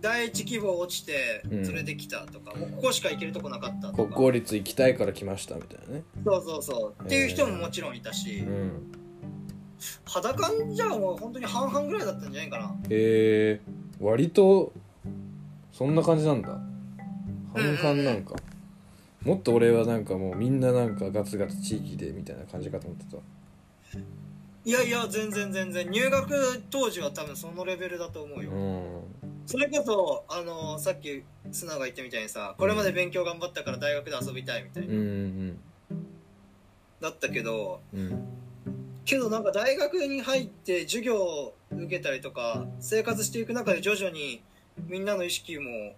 [0.03, 1.67] 第一希望落ちてうん。
[1.67, 4.03] それで来たとか、もうここしか行けるとこなかったとか。
[4.05, 6.05] 国公立行きたいから来ましたみたいなね。
[6.25, 7.05] そうそうそう。
[7.05, 8.93] っていう人ももちろんいたし、うん。
[10.05, 12.77] 肌感じゃもう本当に半々ぐらいだったんじゃないかな。
[12.91, 13.61] へえ
[13.99, 14.73] 割と
[15.73, 16.49] そんな感じなんだ。
[17.55, 18.37] 半々なんか
[19.27, 23.99] もっと俺はなんかもうみんななんかガツガツ地域でみたいな感じかと思ってた。
[24.65, 25.91] いやいや全然全然。
[25.91, 29.03] 入学当時は多分そのレベルだと思うよ、うん。
[29.45, 35.59] それこそあのさっき砂が言ったみたいにさこれまで勉強頑張ったから大学で遊びたいみたいな、うんうん
[37.01, 38.29] だったけどうん。
[39.05, 44.41] けどなんか大学に入って授業を受けたりとか生活していく中で徐々に
[44.87, 45.95] みんなの意識も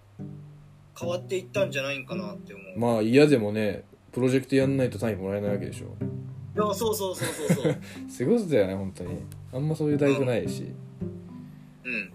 [0.99, 5.87] 変わっていったんじゃないんかなって思う、まあ嫌でもねプロジェクトやんないと単位もらえないわけでしょ。
[6.57, 7.77] いやそうそうそうそうそう。
[8.11, 9.17] すごいことだよね本当に。
[9.53, 10.73] あんまそういう大学ないし。
[11.85, 11.93] うん。
[11.95, 12.13] へ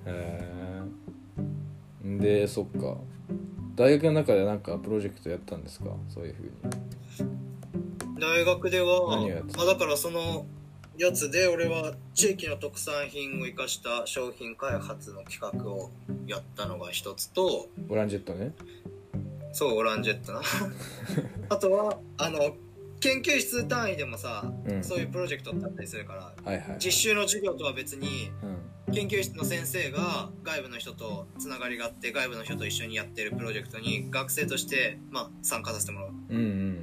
[2.04, 2.98] えんでそっか。
[3.76, 5.86] 大学の中でなんかプロジェクトやったんですか？
[6.10, 8.20] そういうふうに。
[8.20, 9.58] 大学では何をやってた？
[9.60, 10.46] まあ、だからその
[10.98, 15.90] やつで俺は地域の特産品を生かした商品開発の企画を
[16.28, 18.54] やったのが一つとオランジェットね。
[19.52, 20.42] そうオランジェットな。
[21.50, 22.56] あとはあの
[23.00, 24.84] 研究室単位でもさ、うん。
[24.84, 26.78] そういうプロジェクトってあったりするからはいはい。
[26.80, 28.32] 実習の授業とは別に
[28.88, 28.94] うん。
[28.94, 36.10] 研究室の先生が外部の人とつながりがあって外部の人と一緒にやってるプロジェクトに学生として、まあ、参加させてもらう。
[36.30, 36.83] うんうん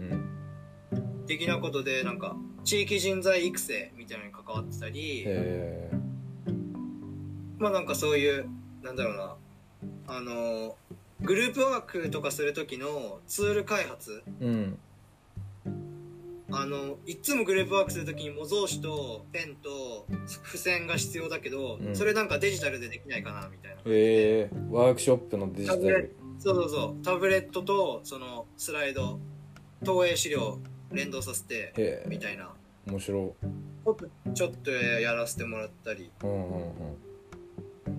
[1.31, 5.27] 的なことでなんか地域人材育成みたいなのに関わってたり、
[7.59, 8.49] まあなんかそういう
[8.83, 9.37] なんだろうな
[10.09, 10.75] あの
[11.21, 14.25] グループワークとかする時のツール開発。
[14.41, 14.79] うん。
[16.53, 21.95] あのいっつもグループワークする時に模造紙とペンと付箋が必要だけど、うん。
[21.95, 26.17] それなんかデジタルでできないかなみたいなへえワークショップのデジタル。
[26.41, 27.05] そうそうそう。
[27.05, 29.21] タブレットとそのスライド
[29.85, 30.59] 投影資料
[30.93, 32.51] 連動させてみたいな。
[32.87, 33.35] 面白。
[33.85, 36.11] ちょっとちょっとやらせてもらったり。
[36.23, 36.71] うんうんうん。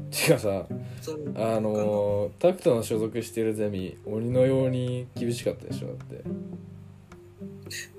[0.09, 6.23] てかさあのー、タクトの所属してるゼミ鬼のように厳しかったでしょだって。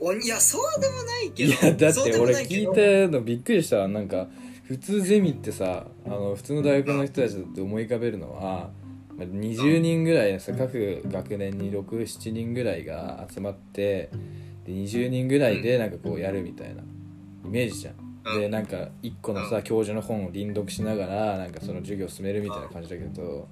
[0.01, 1.53] おいやそうでもないけど。
[1.53, 3.79] いやだって俺聞いたのびっくりした。
[3.79, 4.29] わなんか
[4.65, 8.71] 普通ゼミってさあの普通の大学の人たちだって思い浮かべるのは
[9.17, 14.11] まあ20人ぐらいさ各学年に67人ぐらいが集まって
[14.67, 16.83] で20人ぐらいでなんかこうやるみたいな
[17.45, 17.95] イメージじゃん。
[18.35, 18.41] うん。
[18.41, 23.49] でなんか一個のさ教授の本を輪読しながらなんかその授業を進めるみたいな感じだけど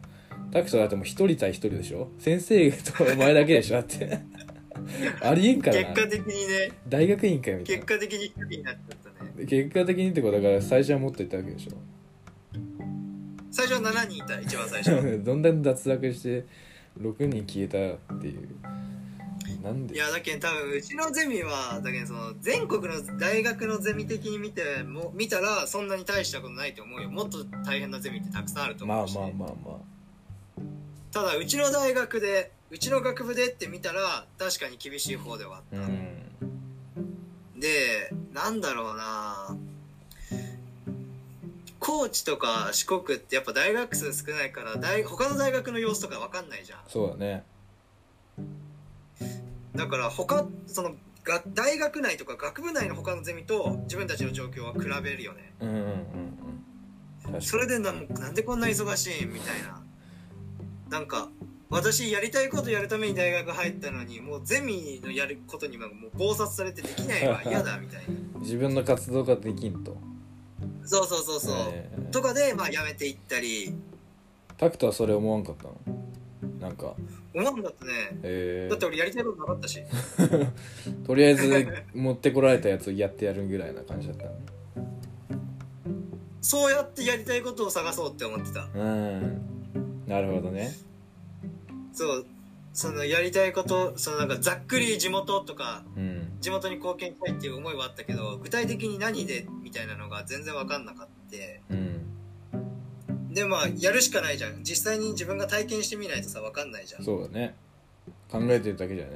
[0.53, 2.09] タクトだってもう一人対一人でしょ？
[2.19, 3.79] 先生とお前だけでしょ？
[3.79, 4.19] だって。
[5.23, 5.89] ありえんからな。
[5.95, 6.73] 結果的にね。
[6.89, 7.85] 大学院かよみたいな。
[7.85, 9.33] 結果的に一人になっちゃったね。
[9.37, 11.73] で結果的にってことだから最初はもっといたわけでしょ？
[13.51, 14.93] 最初は7人いた一番最初。
[15.25, 16.45] どんどん脱落して
[17.01, 18.49] 6人消えたっていう
[19.63, 19.95] なんで？
[19.95, 27.11] いやだけど多分うちのゼミはだけどその全国の大学のゼミ的に見ても見たらそんなに大したことないと思うよ。
[27.11, 29.79] もっと大変なゼミってたくさんあると思うし、まあまあまあま
[31.13, 37.61] ただうちの大学でうちの学部でって見たら確かに厳しい方ではあった、あうん。
[37.61, 39.57] でなんだろうな。
[41.83, 46.79] 高知とか四国ってやっぱ大学数少ないから大他の大学の様子とか分かんないじゃん。
[46.87, 47.43] そうだね
[49.75, 55.53] だから他そのが大学内とか学部内の他のゼミと自分たちの状況は比べるよね。
[55.61, 56.07] うんうんうん
[57.41, 59.81] それでなもうなんでこんな忙しいみたいな。
[60.89, 61.29] なんか
[61.69, 67.41] 私やりたいことやるために大学入ったのにもうゼミのやることにももう暴殺されてできないわ。
[67.47, 68.41] 嫌だみたいな。
[68.41, 69.97] 自分の活動ができんと。
[70.85, 72.11] そうそうそうそう、えー。
[72.11, 73.73] とかでまあやめていったり。
[74.57, 75.77] タクトはそれ思わんかったの？
[76.59, 76.97] なんか
[77.35, 77.93] 思うんだってね。
[78.23, 79.81] えだって俺やりたいことなかったし。
[79.81, 84.25] ー、 とりあえず持ってこられたやつをやってやるぐらいな感じだった。
[84.25, 84.33] の
[86.41, 88.69] そうやってやりたいことを探そうって思ってた。
[88.75, 89.41] うん。
[90.07, 90.73] なるほどね。
[91.93, 92.27] そう。
[92.73, 96.37] そのやりたいことそのなんかざっくり地元とかうん。
[96.41, 101.11] 地元に貢献したいっていう思いはあったけど具体的に何でみたいなのが全然分かんなかった。
[101.71, 102.20] うん
[103.31, 104.65] でまあやるしかないじゃん。
[104.65, 107.05] 実際に自分が体験してみないとさ分かんないじゃん。
[107.05, 107.55] そうだね。
[108.31, 109.11] 考えてるだけじゃね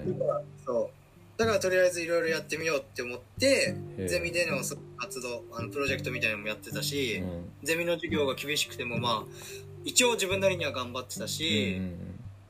[0.64, 0.90] そう。
[1.36, 7.50] だからとりあえずいろいろやってみようって思ってゼミでのそ活動あのプロジェクトみたいなのもやってたし、うん。
[7.64, 9.30] ゼミの授業が厳しくてもまあ
[9.84, 11.80] 一応自分なりには頑張ってたうんし、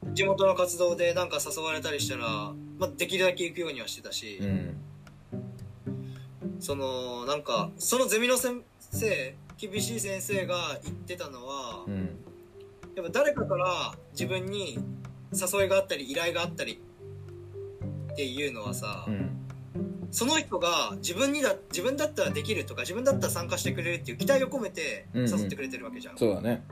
[0.05, 0.15] うん。
[0.15, 4.77] 地元の活動でなんか誘われたりしたら、まあ、できるだけ行くようにはしてたし、うん。
[6.61, 8.62] そのなんかそのゼミの先
[8.95, 12.18] 生厳しい先生が言ってたのは、うん。
[12.97, 14.78] やっぱ誰かから自分に
[15.32, 16.80] 誘いがあったり依頼があったり
[18.12, 19.30] っていうのはさ、うん。
[20.11, 25.28] その人が自分にだ自分だったらできるとか自分だったら参加してくれるっていう期待を込めてうんうん。
[25.28, 26.64] 誘ってくれてるわけじゃん、そうだね。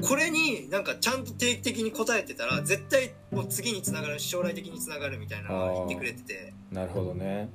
[0.00, 6.52] これになんかちゃんと定期的に答えてたら絶対もう次につながる将来的につながるみたいなのを言ってくれてて。
[6.70, 7.50] なるほどね。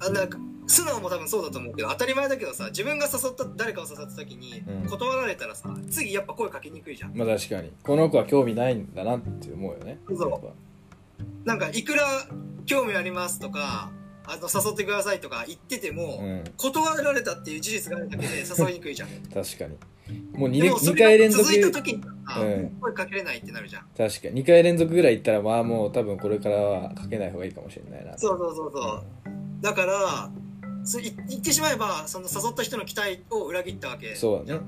[0.00, 0.38] あなんか
[0.68, 4.88] 素直も多分そうだと思うけど当たり前だけどさ自分が誘った誰かを誘った時にうん。
[4.88, 7.16] 断られたらさ次やっぱ声かけにくいじゃん。
[7.16, 7.72] まあ確かに。
[7.82, 9.98] この子は興味ないんだなって思うよね。
[10.06, 10.30] そう。
[10.30, 10.46] やっぱ。
[11.44, 12.04] なんかいくら
[12.66, 13.90] 興味ありますとか
[14.26, 16.44] あの誘ってくださいとか言ってても、うん。
[16.58, 19.08] 断られたっていう事実があるだけで誘いにくいじゃん。
[19.32, 19.76] 確かに。
[20.32, 22.76] もう 2, でもそ2回れ連続が続いた時にさ、うん。
[22.80, 23.86] 声かけれないってなるじゃん。
[23.96, 24.42] 確かに。
[24.42, 29.02] 2回連続ぐらい行ったらまあもう多分これからはかけない方がいいかもしれないなそうそうそうそう。
[29.62, 30.30] だから
[30.88, 34.14] そ言ってしまえばその誘った人の期待を裏切ったわけ。
[34.14, 34.60] そうだね。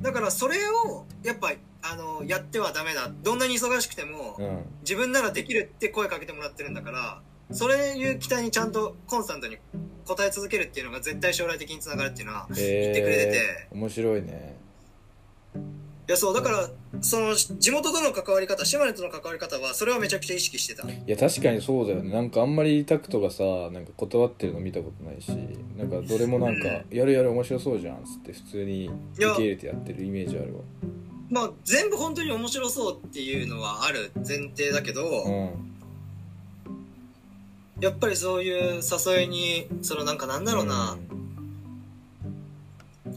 [0.00, 0.56] だからそれ
[0.88, 3.10] をやっぱあのやってはダメだ。
[3.22, 4.64] どんなに忙しくても、うん。
[4.80, 7.20] 自分ならできるって声かけてもらってるんだから
[7.50, 9.56] それいう期待にちゃんとコンスタントに
[10.08, 13.38] 応え続けるっていうのが絶対将来的につながるっていうのは言ってくれてて、
[13.72, 14.56] えー、面白いね。
[15.54, 15.58] い
[16.08, 20.88] やそうだからその地元との関わり方島根との関わり方はそれはめちゃくちゃ意識してた。
[20.88, 22.12] いや確かにそうだよね。
[22.12, 23.42] なんかあんまりタクトがさ
[23.72, 25.28] なんか断ってるの見たことないし
[25.76, 30.60] なんかどれもなんか「やるやる面白そうじゃん」っつって普通に受け入れてやってるイメージあるわ。
[31.28, 35.72] まあ全部本当に面白そうっていうのはある前提だけど、うん。
[37.80, 40.96] やっぱりそういう誘いにそのなんかなんだろうな、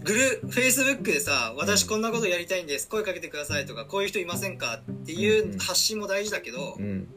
[0.04, 7.08] グルフェイスブックでさ「私こんなことやりたいんです声かけてください」とか「こういう人いませんか?」っていう発信も大事だけど、うん、うん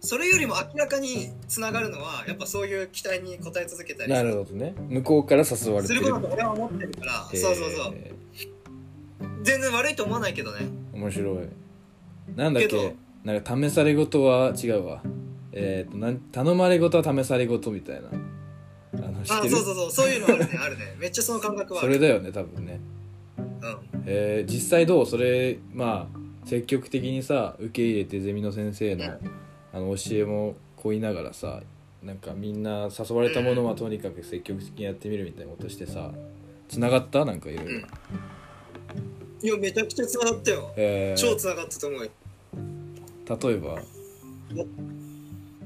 [0.00, 4.72] それよりも明らかにつながるのはやっぱそういう期待に応え続けたりなるほどね。
[4.88, 6.00] 向こうから誘われてる。
[6.00, 7.94] することだと俺は思ってるから、そうそうそう。
[9.42, 10.68] 全然悪いと思わないけどね。
[10.92, 11.48] 面白い。
[12.36, 12.94] なんだっけ？
[13.24, 15.02] なんか試され事は違うわ。
[15.50, 18.02] えっ、となん頼まれ事は試され事みたいな
[19.30, 20.96] あそうそうそうそういうのあるねあるね。
[21.00, 21.94] めっちゃその感覚はある。
[21.94, 22.80] それだよね多分ね。
[23.38, 23.78] うん。
[24.06, 25.06] えー実際どう？
[25.06, 26.18] それまあ
[26.48, 29.04] 積極的にさ受け入れてゼミの先生の
[29.72, 31.62] あの教えもこいながらさ
[32.02, 36.12] なんかみんな誘われたものはとにかく積極的にやってみるみたいなことしてさ
[36.68, 37.24] つながった？
[37.24, 37.80] なんかいろいろ。
[39.40, 40.72] いやめちゃくちゃつながったよ。
[40.76, 41.20] えー。
[41.20, 42.10] 超つながったと思うよ。
[43.28, 43.80] 例えば？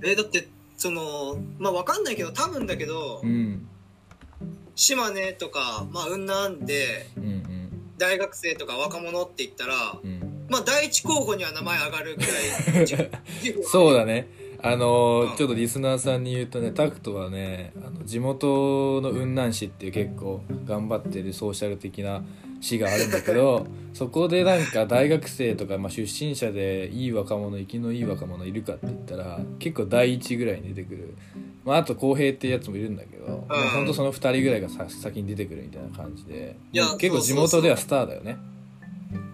[0.03, 0.49] えーだって
[0.83, 3.69] そのまあわかんないけど多分だけど、うん
[4.75, 12.29] 島根とかまあ雲南でうんうん大学生とか若者って言ったらうんまあ第一候補には名前上がるぐら
[12.83, 14.29] い そうだね。
[14.61, 22.25] あのーうんちょっとリスナーさんに言うとねタクトはねあの地元の雲南市っていう結構頑張ってるソーシャル的な
[22.63, 31.15] 市があるんだけどそこでなんか大学生とか、まあ、出身者でいい若者生きのいい若者いるかって言ったら結構第一ぐらいに出てくる、
[31.65, 36.57] まあ、あと浩平ってやつもいるんだけど、もうほんとその2人ぐらいがさ先に出てくるみたいな感じで。
[36.99, 38.39] 結構地元ではスターだよね。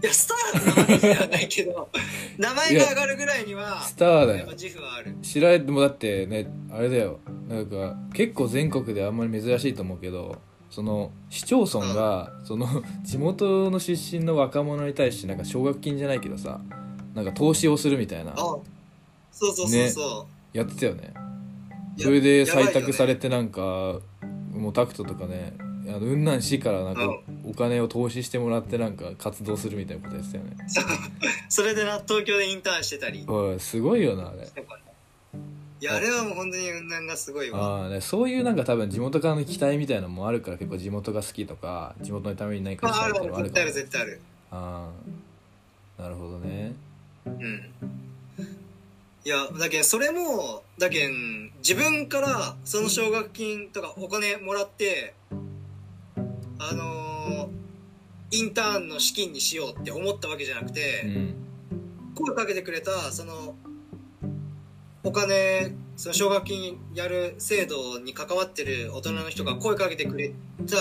[0.03, 1.89] いやスターの話ではないけど
[2.39, 4.49] 名前が上がるぐらいにはスターだよ。
[4.51, 5.15] 自負はある。
[5.23, 7.21] 知られてもだってねあれだよ。
[7.49, 10.37] なんか結構全国であんまり珍しいと思うけど
[10.79, 12.69] その市町村がその
[13.03, 16.61] 地元の出身の若者に対してなんか奨学金じゃないけどさ
[17.17, 18.63] なんか投資をするみたいなあそう
[19.33, 21.13] そうそうそやってたよね。
[21.99, 23.99] それで採択されてなんか
[24.53, 25.57] もうタクトとかね
[25.89, 27.09] あの雲南市からなんか
[27.45, 30.57] お金を投資してもらってなんか活動するみたいなことやってたよね。
[30.57, 30.63] う
[31.53, 33.27] それでな東京でインターンしてたり。
[33.59, 34.49] すごいよなあれ
[35.81, 37.87] いやあれはもう本当に雲南がすごいわ。
[37.97, 44.21] あそういうなんか多分地元からの期待みたいなのもあるから結構地元が好きとか地元のために何かまあたいみたいなのもあるかもある絶対ある絶対ある
[44.51, 44.91] あ
[45.99, 46.75] あなるほどね。
[47.27, 47.71] うん。
[49.25, 55.15] いやだけんそれもだけん自分からその奨学金とかお金もらって
[56.59, 57.59] あのー
[58.31, 61.35] インターンの資金にしようって思ったわけじゃなくうて、ん。
[62.15, 63.55] 声かけてくれたその
[65.05, 70.33] お金その奨学金やる制度に関わってる大人の人が声かけてくれ
[70.67, 70.77] た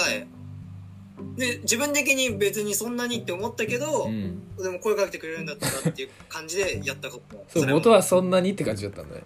[1.35, 4.55] で自分的に別にそんなにって思ったけど、うん。
[4.57, 7.43] でも声かけてくれるんだったらっていう感じでやったこと。
[7.47, 9.23] そう元はそんなにって感じだったんだね。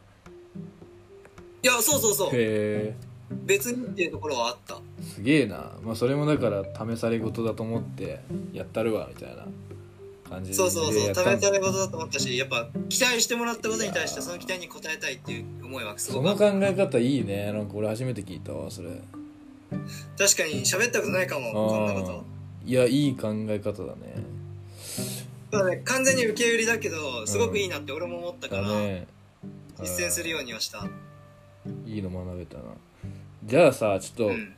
[1.64, 2.30] いやそうそうそう。
[2.30, 2.96] へえ
[3.46, 4.78] 別にっていうところはあった。
[5.04, 5.72] すげえな。
[5.84, 6.64] まあそれもだから
[6.94, 8.22] 試され事だと思って
[8.54, 9.46] やったるわみたいな
[10.32, 10.55] 感じで。
[10.55, 17.51] そうそうそう食べたいことだと思ったしやっぱ期待してもらったことに対してその期待に応えたいっていう思いはすごくその考え方いいね。
[17.51, 18.89] なんか俺初めて聞いたわそれ。
[20.17, 22.23] 確かに喋ったことないかもこんなこと。
[22.65, 24.15] いやいい考え方だね。
[25.51, 29.07] そうね完全に受け売りだけどすごくいいなって俺も思ったから、だね。
[29.82, 30.88] 実践するようにはした。
[31.86, 32.63] いいの学べたな。
[33.43, 34.53] じゃあさちょっと、うん。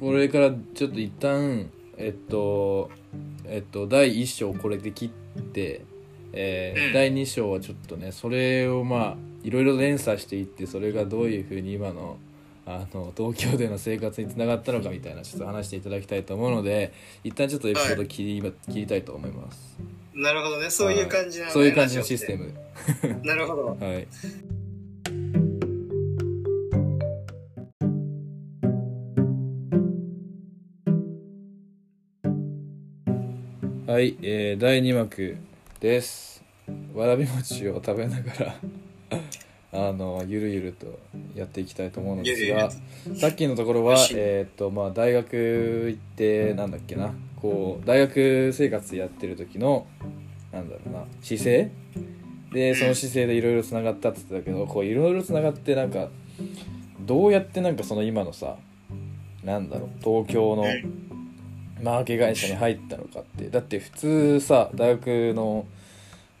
[0.00, 2.90] これからちょっと一旦えっと
[3.46, 5.84] えっと第1章これで切って、
[6.32, 6.92] えーうん。
[6.92, 12.18] 第2章はちょっとねそれをまあいろいろ連鎖していってそれがどういうふうに今の
[12.64, 16.92] あの東京での生活につながったのかみたいなちょっと話していただきたいと思うので
[17.24, 19.78] 一旦ちょっとエピソード切り,、切りたいと思います。
[20.14, 20.70] なるほどね。
[20.70, 22.54] そういう感じなのねそういう感じのシステム。
[23.24, 23.76] なるほど。
[23.84, 24.06] はい
[33.92, 35.36] はい、えー、第2幕
[35.78, 36.42] です。
[36.94, 38.54] わらび餅を食べながら
[39.90, 40.98] あのゆるゆると
[41.34, 42.70] やっていきたいと思うのですが
[43.14, 47.12] さっきのところはえーっとまあ大学行ってなんだっけな。
[47.36, 49.86] こう大学生活やってる時の
[50.52, 51.70] なんだろうな姿勢？
[52.50, 56.08] でその姿勢でいろいろつながったって言ってたけどこういろいろつながってなんか
[57.04, 58.56] どうやってなんかその今のさ
[59.44, 60.64] なんだろう東京の
[61.82, 63.50] マーケ会社に入ったのかって。
[63.50, 65.66] だって普通さ大学の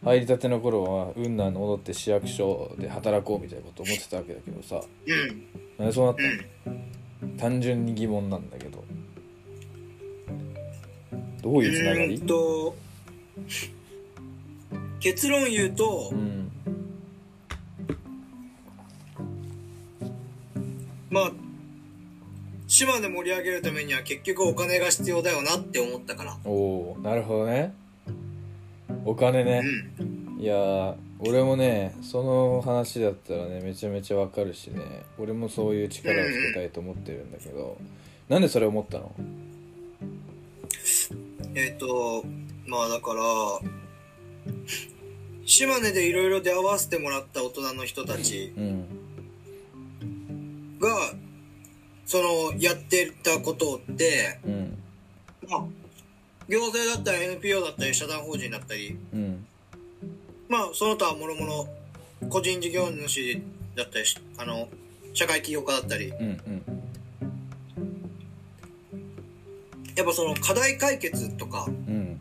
[0.04, 4.80] 入りたての頃は雲南に戻って市役所で働こうみたいなこと思ってたわけだけどさ。
[5.78, 5.86] うん。
[5.86, 6.22] なそうなった
[6.70, 6.74] う
[7.26, 7.28] の？
[7.28, 8.84] ん単純に疑問なんだけど。
[11.42, 12.20] どういうつながり？
[12.20, 12.74] と
[15.00, 16.52] 結論言うと、うん。
[21.10, 21.32] まあ
[22.84, 26.36] 島根盛り上げるためには結局お金が必要だよなって思ったから。
[26.44, 27.72] おおなるほどね。
[29.04, 29.62] お金ね、
[30.00, 30.40] うん。
[30.40, 34.80] いやー俺もねその話だったらねめちゃめちゃわかるしね。
[35.16, 37.78] 俺もそういう力をつけたいと思ってるんだけど。
[38.28, 39.14] なんでそれ思ったの？
[41.54, 42.24] えっ、と
[42.66, 43.22] まあだから
[45.44, 48.84] 島根でいろいろ出会わせてもらった大人の人たちうん。
[50.80, 50.88] が
[52.06, 54.78] そのやってたことってうん。
[55.48, 55.64] まあ
[56.48, 59.46] 行政だったり NPO だったり社団法人だったりうん。
[60.48, 61.68] まあその他もろもろ
[62.28, 63.42] 個人事業主
[63.76, 64.68] だったりしあの
[65.14, 66.08] 社会起業家だったり。
[66.08, 66.62] うんうん。
[69.94, 72.18] やっぱその課題解決とかうん。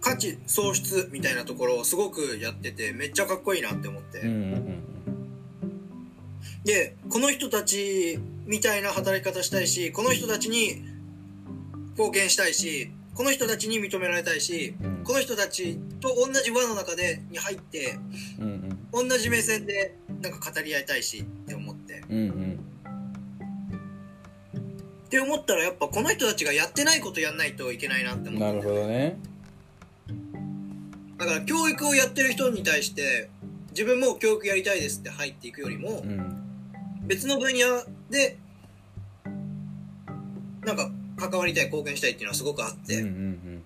[0.00, 4.93] 価値創出みたいなところをすごくやっててめっちゃかっこいいなって思って、うんうん
[6.64, 10.82] でこの人たちみたいな働き方したいしこの人たちに
[11.90, 15.04] 貢献したいしこの人たちに認められたいしうん。
[15.04, 17.98] この人たちと同じ輪の中でに入って
[18.40, 19.08] うんうん。
[19.08, 22.02] 同じ目線でなんか語り合いたいしって思って。
[22.08, 22.60] うんうん。
[25.06, 28.46] って思ったらやっぱこの人たちがやってないことやんないといけないなって思って。
[28.46, 29.16] なるほどね。
[31.18, 33.30] だから教育をやってる人に対して
[33.70, 36.43] 自分も教育やりたいですって入っていくよりもうん
[37.06, 37.60] 別の分野
[38.10, 38.36] で
[40.64, 43.62] なんか関わりたい貢献したいっていうのはすごくあっうんて、っうん。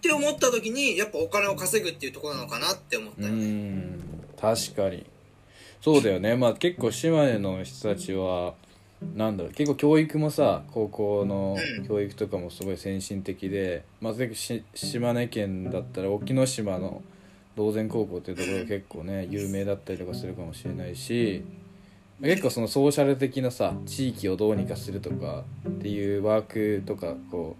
[0.00, 4.00] て思った時にやっぱお金を稼ぐっていうところなのかなって思っうんうたよね、ん。
[4.40, 5.04] 確かに。
[5.82, 6.36] そうだよね。
[6.36, 8.54] まあ結構島根の人たちは
[9.14, 9.52] なんだろう。
[9.52, 11.86] 結構教育もさ高校のうん。
[11.86, 14.14] 教育とかもすごい先進的で、まあ、
[14.74, 17.02] 島根県だったら沖ノ島の
[17.60, 21.44] 道前高校っていうところが結構ね有名だったりとかするかもしれないし
[22.22, 27.56] 結構そのソーシャル的なさ地域をどうにかするとかっていうワークとかこ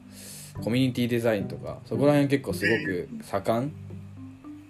[0.58, 3.72] うコミュニティデザインとかそこら辺結構すごく盛ん。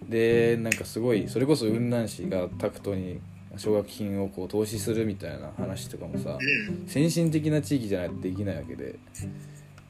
[0.08, 3.20] でなんかすごいそれこそ雲南市がタクトに
[3.56, 6.88] 奨学金をこう投資するみたいな話とかもさうん。
[6.88, 8.98] 先進的な地域じゃないとできないわけで。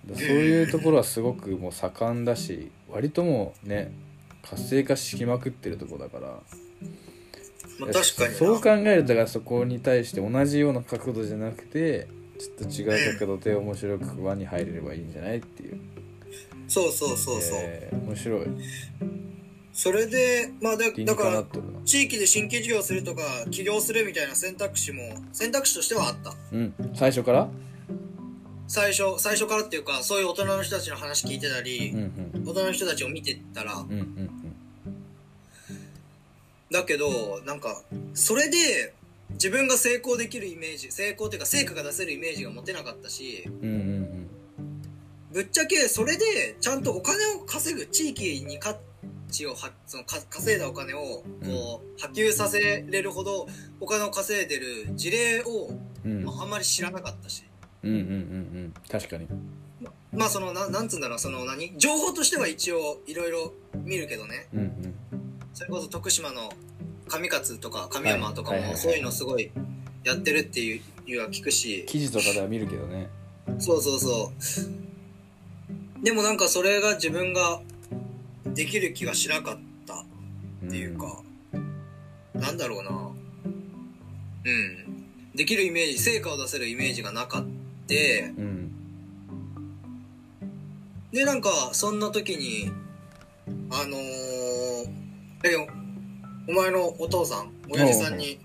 [0.07, 3.93] だそういうところはすごくもう盛んだし割ともうね
[4.43, 6.41] 活性化しまくってるところだから。
[7.79, 8.39] まあ、確かにな。
[8.39, 15.81] そう考えるとだからそこに対して同じような角度じゃなくてちょっと違う角度で面白く輪に入れればいいんじゃないっていう。
[16.69, 18.47] そうそうそうそう、えー面白い。
[19.73, 21.45] それでまあだだから
[21.87, 26.35] 地域で新規事業するとか起業するみたいな選択肢も選択肢としてはあった。
[26.53, 26.75] うん。
[26.95, 27.49] 最初から？
[28.71, 32.03] 最初最初からっていうかそういう大人の人たちの話聞いてたり、うんう
[32.39, 34.31] ん大人の人たちを見てたらうんうん
[36.71, 37.83] だけどなんか
[38.15, 38.95] それで
[39.33, 44.31] 自分が成功できるイメージ成功っていうか成果が出せるイメージが持てなかったしうんうんうん。
[45.33, 48.77] ぶっちゃけそれでちゃんとお金を稼ぐ地域に価
[49.31, 50.99] 値をはそのか稼いだお金を
[51.45, 53.49] こう波及させれるほど
[53.81, 55.71] お金を稼いでる事例を
[56.05, 56.25] うん。
[56.25, 57.43] まあ、あんまり知らなかったし
[57.83, 58.09] うんうんうんう
[58.69, 58.75] ん。
[58.89, 59.27] 確かに。
[60.13, 61.73] まあそのななんつうんだろうその何？
[61.79, 64.49] 情報としては一応いろいろ見るけどね。
[64.53, 64.95] うんうん。
[65.55, 66.53] それこそ徳島の
[67.09, 68.87] 上勝とか上山とかはいはいはいはい。
[68.87, 69.51] もそういうのすごい
[70.05, 71.85] やってるっていういは聞くし。
[71.87, 73.09] 記事とかでは見るけどね。
[73.59, 74.33] そうそうそ
[76.01, 76.05] う。
[76.05, 77.61] でもなんかそれが自分が
[78.47, 81.23] できる気がしなかったっていうか、
[82.35, 82.91] なんだろうな。
[84.45, 85.35] うん。
[85.35, 87.60] できるイメージ成果を出せるイメージがなかって
[87.97, 88.73] うん。
[91.13, 92.71] でなんかそんな時に
[93.71, 94.91] あのー、
[95.45, 95.57] え
[96.49, 98.39] お前のお父さん親父さんに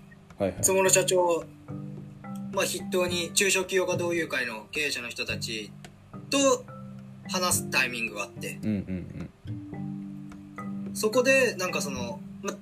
[0.62, 1.44] つもの社長
[2.52, 5.70] まあ筆頭に中小企業家同友会の経営者の人たち
[6.30, 6.64] と
[7.28, 8.58] 話すタイミングがあって。
[10.96, 12.54] そこでなんかその、ま、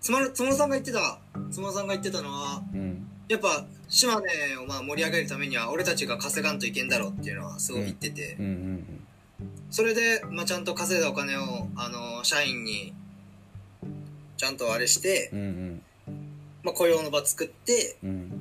[0.00, 1.18] つまるつものさんが言ってた
[1.50, 2.87] つものさんが言ってたのはうんうん
[3.28, 8.98] やっぱ島根をまあ盛り上げるためには俺たちが稼がんといけんだろうっていうのはすごい言ってて、うんうん
[9.70, 12.94] それで、まあ、ちゃんと稼いだお金をあの社員に
[14.36, 15.82] ちゃんとあれして、うんうん。
[16.64, 18.32] まあ、雇用の場作ってうん。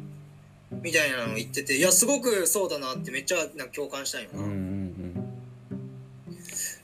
[0.82, 5.30] みたいなのを言ってていやすごくそうだなってめっちゃなんか共感したんよな、うんうんうん。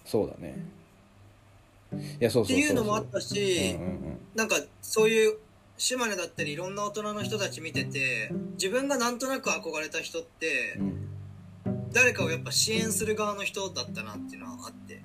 [0.05, 0.55] そうだね。
[2.19, 4.17] いやそうそうっていうのもあったし、うんうん。
[4.35, 5.37] なんかそういう
[5.84, 11.09] 島根だったりいろんな大人の人たち見てて自分がなんとなく憧れた人ってうん。
[11.91, 15.01] 誰かをやっぱ支援する側の人だったなっていうのはあって。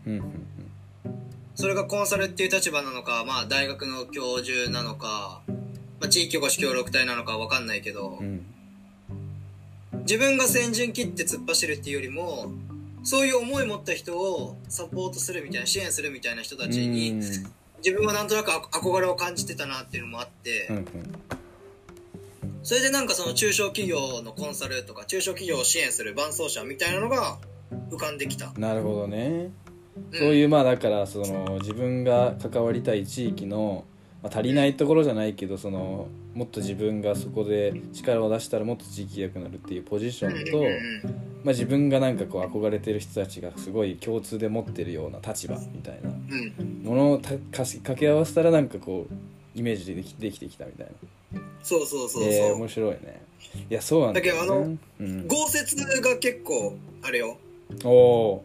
[1.57, 5.43] それがコンサルっていう立場なのか、まあ、大学の教授なのか、
[6.01, 8.26] まあ、地域おこし協力隊なのかわかんないけどうん。
[8.26, 8.47] うん
[10.03, 12.51] 自分が先陣切って突っ走るっていうよりも
[13.03, 17.22] そういう思い持った人をサポートするみたいな支援するみたいな人たちにうん
[17.85, 20.87] 自分はなんとなくあ憧れを感じてたなっていうのもあって、うん
[22.68, 27.39] それでなんかその中小企業のコンサルとか中小企業を支援する伴走者みたいなのが
[27.91, 29.51] 浮かんできた、なるほどね。
[30.12, 30.18] うん。
[30.18, 33.85] そういうまあだからその自分が関わりたい地域の、
[34.22, 36.09] まあ、足りないところじゃないけどその
[36.39, 40.62] もっと自分がそこで力を出したらもっと地域が良くなるっていうポジションと、
[41.43, 46.11] まあ、自分がなんかこう憧れてる人たちがすごい共通で持ってるような立場みたいな。
[46.89, 50.86] ものをたかし掛け合わせたらなんかこうイメージでできできてきたみたい
[51.32, 51.41] な。
[51.64, 53.20] そうそうそうそう、えー面白いね。
[53.68, 57.36] いやそうなんだよ、ね、だけどあのうん、豪雪が結構あれよ。
[57.84, 58.45] おお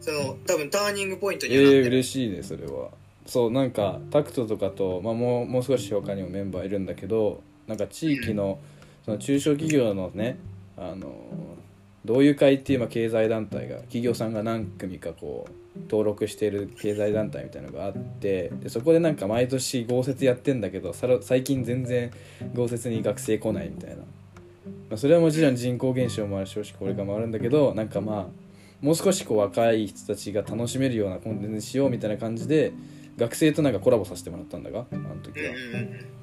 [0.00, 2.88] その多分ターニングポイントーにはなってる、えー、嬉しいねそれは
[3.32, 8.58] そうなんかタクトとかと、まあ、もうもう少し他にもメンバーいるんだけどなんか地域の
[9.06, 10.38] その中小企業のね
[10.76, 11.14] あの
[12.04, 22.10] 同友会っていうまあ経済団体が企業さんが何組かこう登録している経済団体みたいなのがあってでそこでなんか毎年豪雪やってんだけど最近全然
[22.52, 24.02] 豪雪に学生来ないみたいな、ま
[24.92, 28.42] あ、それはもちろん人口減少もあるし少子高齢化もあるんだけどなんかまあ
[28.84, 32.74] もう少しこう若い人たちが楽しめるようなコンテンツにしようみたいな感じで
[33.18, 35.52] 学生となんかコラボさせてもらったんだがあの時は。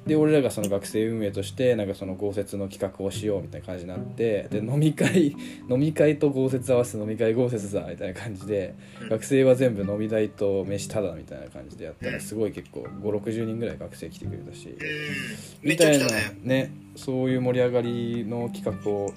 [0.06, 5.36] で俺らがその学生運営としてなんかその豪雪の企画をしようみたいな感じになってで飲み会
[5.70, 9.08] 飲み会と豪雪合わせて飲み会豪雪だみたいな感じでうん。
[9.10, 14.74] 学生は全部飲み代と飯タダみたいな感じでやったらすごい結構560人ぐらい学生来てくれたし。
[15.62, 16.06] みたいな
[16.42, 19.12] ねそういう盛り上がりの企画を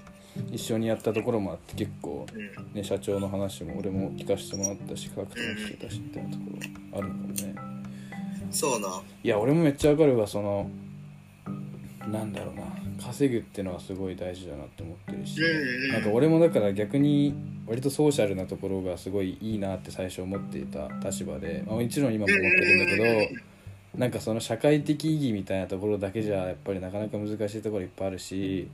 [0.51, 2.73] 一緒にやったところもあって結構うん。
[2.73, 7.55] ね社長の話も俺も聞かせてもらったし価格も聞けたしみたいなところあるのかもね。
[8.51, 9.01] そうな。
[9.23, 10.69] いや俺もめっちゃわかるわその
[12.07, 12.63] なんだろうな。
[13.03, 15.39] 稼ぐってのはすごい大事だなって思ってるし、
[15.91, 17.33] なんか俺もだから逆に
[17.67, 23.43] 割とソーシャルなところがすごいいいなって最初思っていた立場で、まあ、もちろん今も思ってるんだけど
[23.95, 28.67] なんかその社会的意義みたいなところだけじゃやっぱりなかなか難しいところいっぱいあるし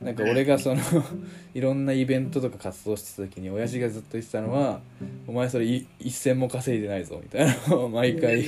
[0.00, 0.80] なんか俺がその
[1.54, 4.80] いろんなイベントとか活動してた時に親父がずっと言ってたのは
[5.26, 8.44] 「お前それい一銭も稼いでないぞ」みたいなのを 毎回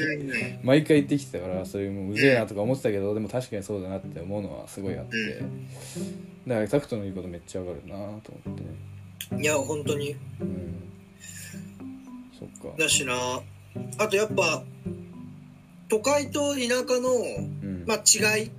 [0.63, 5.17] 毎回言ってきてたからそれもううぜえなとか思ってたけどでも確かにそうだなって思うのはすごいあって。
[6.47, 8.63] だからタクトの言うことめっちゃわかるなと思って。
[9.35, 10.15] ねいや本当に。
[10.41, 10.75] うん。
[12.39, 12.77] そっか。
[12.79, 13.43] だしな。
[13.99, 14.63] あとやっぱ
[15.93, 17.85] 都会と田舎の、うん。
[17.87, 18.51] まあ、違い。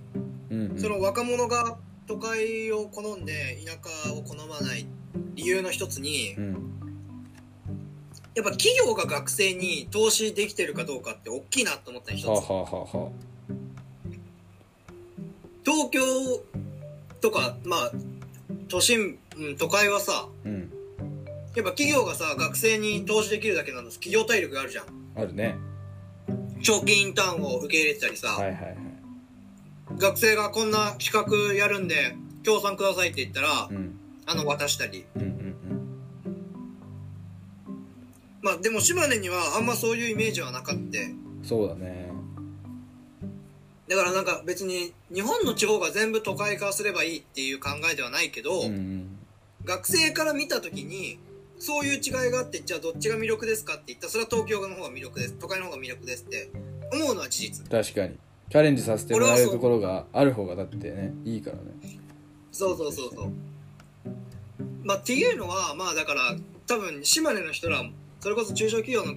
[0.78, 4.86] その若者が都会を好んで田舎を好まない
[5.34, 6.54] 理由の一つにうん。
[8.36, 12.28] やっぱ企業が学生に投資できてるかどうかって大きいなと思った一つ。
[12.28, 13.12] はあはあはあは
[15.66, 16.02] 東京
[17.20, 17.92] とかまあ
[18.68, 20.72] 都心、うん、都会はさあうん。
[21.56, 24.00] やっぱ企業がさ学生に投資できるだけなんです。
[24.00, 24.86] 企業体力があるじゃん。
[25.16, 25.73] あるね
[26.62, 28.78] 長期インターンを受け入れてたりさ、はいはいはい。
[29.98, 34.00] 学生がこんな企画やるんで協賛くださいって言ったら、うん。
[34.26, 35.06] あの渡したり。
[35.16, 35.44] うんうん
[38.42, 41.00] まあでも島根にはあんまそういうイメージはなかった。
[41.00, 42.12] うんそうだね。
[43.88, 49.18] だからなんか別に日本の地方が全部都会化すればいいっていう考えではないけど、うんうん。
[49.66, 51.20] 学生から見た時に
[51.64, 55.34] そういう違いがあってじゃあどっちが魅力ですかって言ったらそれは東京の方が魅力です。
[55.40, 56.52] 都会の方が魅力ですって
[56.92, 57.70] 思うのは事実。
[57.70, 58.18] 確かに。
[58.50, 61.64] チャレンジさせてもらえるところがある方がだってねいいからね。
[62.52, 63.32] そうそうそうそう。
[64.84, 66.36] まあっていうのはまあだから
[66.68, 67.82] 多分島根の人ら
[68.20, 69.14] それこそ中小企業の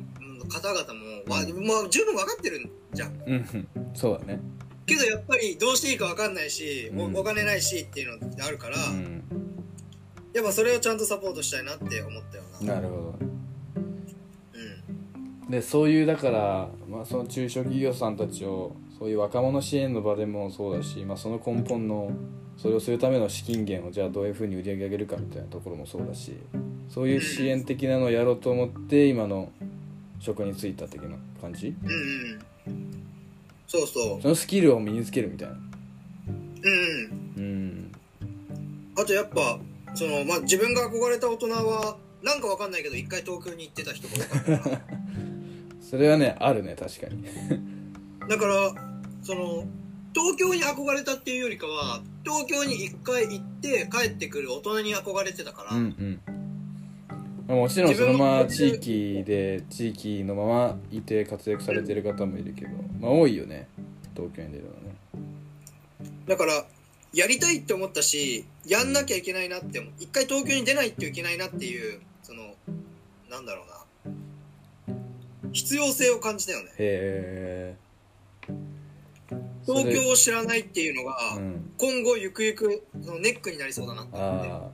[0.49, 3.23] 方々も、わまあ、十分分かってるんじゃん。
[3.27, 3.69] うんうん。
[3.93, 4.41] そうだね。
[4.87, 7.17] けどやっぱりどうしていいか分かんないし、おうん。
[7.17, 9.46] お金ないしっていうのってあるから、うん
[10.37, 12.75] やっぱそれをちゃんとサポートしたいなって思ったよな。
[12.75, 13.15] なるほど。
[15.45, 15.51] うん。
[15.51, 22.11] でそういうだから、まあ、その中小企業さんたちをそういう若者支援の場でもそうだし、まあ、その根本の
[22.59, 26.37] それをするための資金源をじゃあどういうふうに売り上げ上げるかみたいなところもそうだし
[26.91, 29.51] そういう支援的なのをやろうと思って今の
[30.21, 31.75] 職に就いた的な感じ？
[31.83, 33.07] うんうん
[33.67, 34.23] そうそう。
[34.23, 35.55] そのスキルを身につけるみたいな。
[35.55, 37.43] うんうん。
[37.43, 37.93] うん。
[38.97, 39.59] あとやっぱ
[39.97, 44.81] その、まあ、自分が憧れた大人はなんかわかんないけど一回東京に行ってた人が多かったか
[45.81, 47.25] それはねあるね確かに。
[48.21, 48.75] ら だから
[49.23, 49.65] その
[50.15, 56.21] 東京に憧れたっていうよりかは東京に一回行って帰ってくる大人に憧れてたから、うんうん。
[57.47, 62.71] まあもちろんそのまま地域で地域のままいて活躍されてる方もいるけど
[63.01, 63.69] まあ多いよね
[64.15, 64.97] 東京に出るのはね。
[66.27, 66.67] だから
[67.13, 72.55] やりたいって思ったしやんなきゃいけないなって一回東京に出ないといけないなっていうその
[73.31, 73.77] なんだろうな。
[75.53, 76.71] 必要性を感じたよね。
[76.79, 77.77] へえ。
[79.65, 81.71] 東京を知らないっていうのが、うん。
[81.79, 84.71] 今後ゆくゆくそのネックになりそうだなってああ。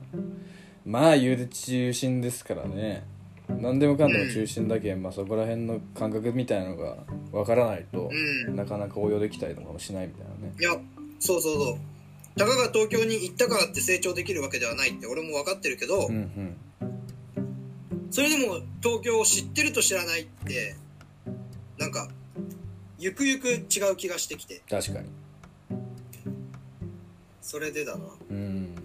[0.85, 3.05] まあ言うて中心ですからね。
[3.47, 6.97] 何でもかんでも中心だけ、まあそこら辺の感覚みたいなのが
[7.31, 8.09] わからないと、
[8.47, 8.55] うん。
[8.55, 10.53] なかなか応用できたりとかもしないみたいなね。
[10.59, 10.71] いや
[11.19, 11.77] そうそうそう
[12.35, 16.55] たかが東京に行ったからって成長できるわけではないって俺も分かってるけど、うんうん。
[18.09, 20.75] それでも東京を知ってると知らないって
[21.77, 22.09] なんか
[22.97, 23.59] ゆくゆく違
[23.91, 24.61] う気がしてきて。
[24.69, 25.09] 確かに。
[27.41, 28.05] それでだな。
[28.29, 28.75] うん。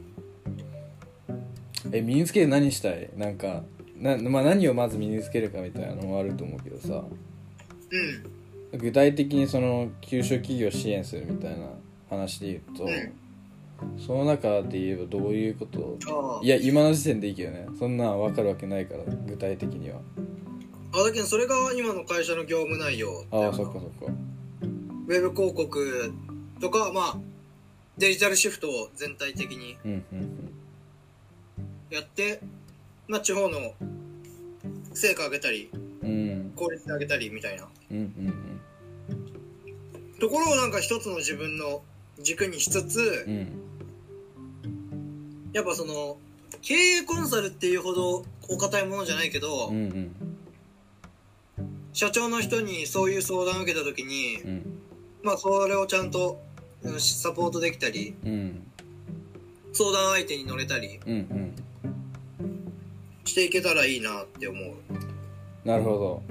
[1.92, 3.08] え身につけて何したい？
[3.16, 3.62] なんか
[3.96, 7.02] な、まあ、何をまず身につけるかみたいなのもあると思うけどさ。
[8.72, 8.78] うん。
[8.78, 11.68] 具体的にその中小企業を支援するみたいな
[12.10, 13.12] 話で言うと、うん
[13.98, 16.40] その中で言えばどういうこと？
[16.42, 17.66] いや今の時点でいいけどね。
[17.78, 20.00] そんなん分かるわけないから具体的には。
[20.94, 24.12] あだけどそれが今の会社の業務内容ああそっかそっか。
[25.06, 26.12] ウェブ広告
[26.60, 27.16] とかまあ
[27.98, 29.76] デジタルシフトを全体的に
[31.90, 32.40] やって、
[33.06, 33.74] まあ、地方の
[34.94, 35.70] 成果上げたり
[36.02, 36.10] うん。
[36.10, 37.68] うん効率上げたりみたいな。
[37.90, 38.34] うんうん
[40.18, 41.80] ところをなんか一つの自分の
[42.20, 43.48] 軸にしつつうんうん
[45.52, 46.16] やっぱその
[46.62, 50.14] 経営コンサルっていうほどお堅いものじゃないけど、うんうん
[51.94, 54.78] 社長の人にそういう相談を受けた時に、うん。
[55.24, 56.40] まあそれをちゃんと
[56.84, 58.62] うんサポートできたりうん
[59.72, 61.54] 相談相手に乗れたりうんうん。
[63.24, 64.74] していけたらいいなって思う。
[65.64, 66.22] なるほど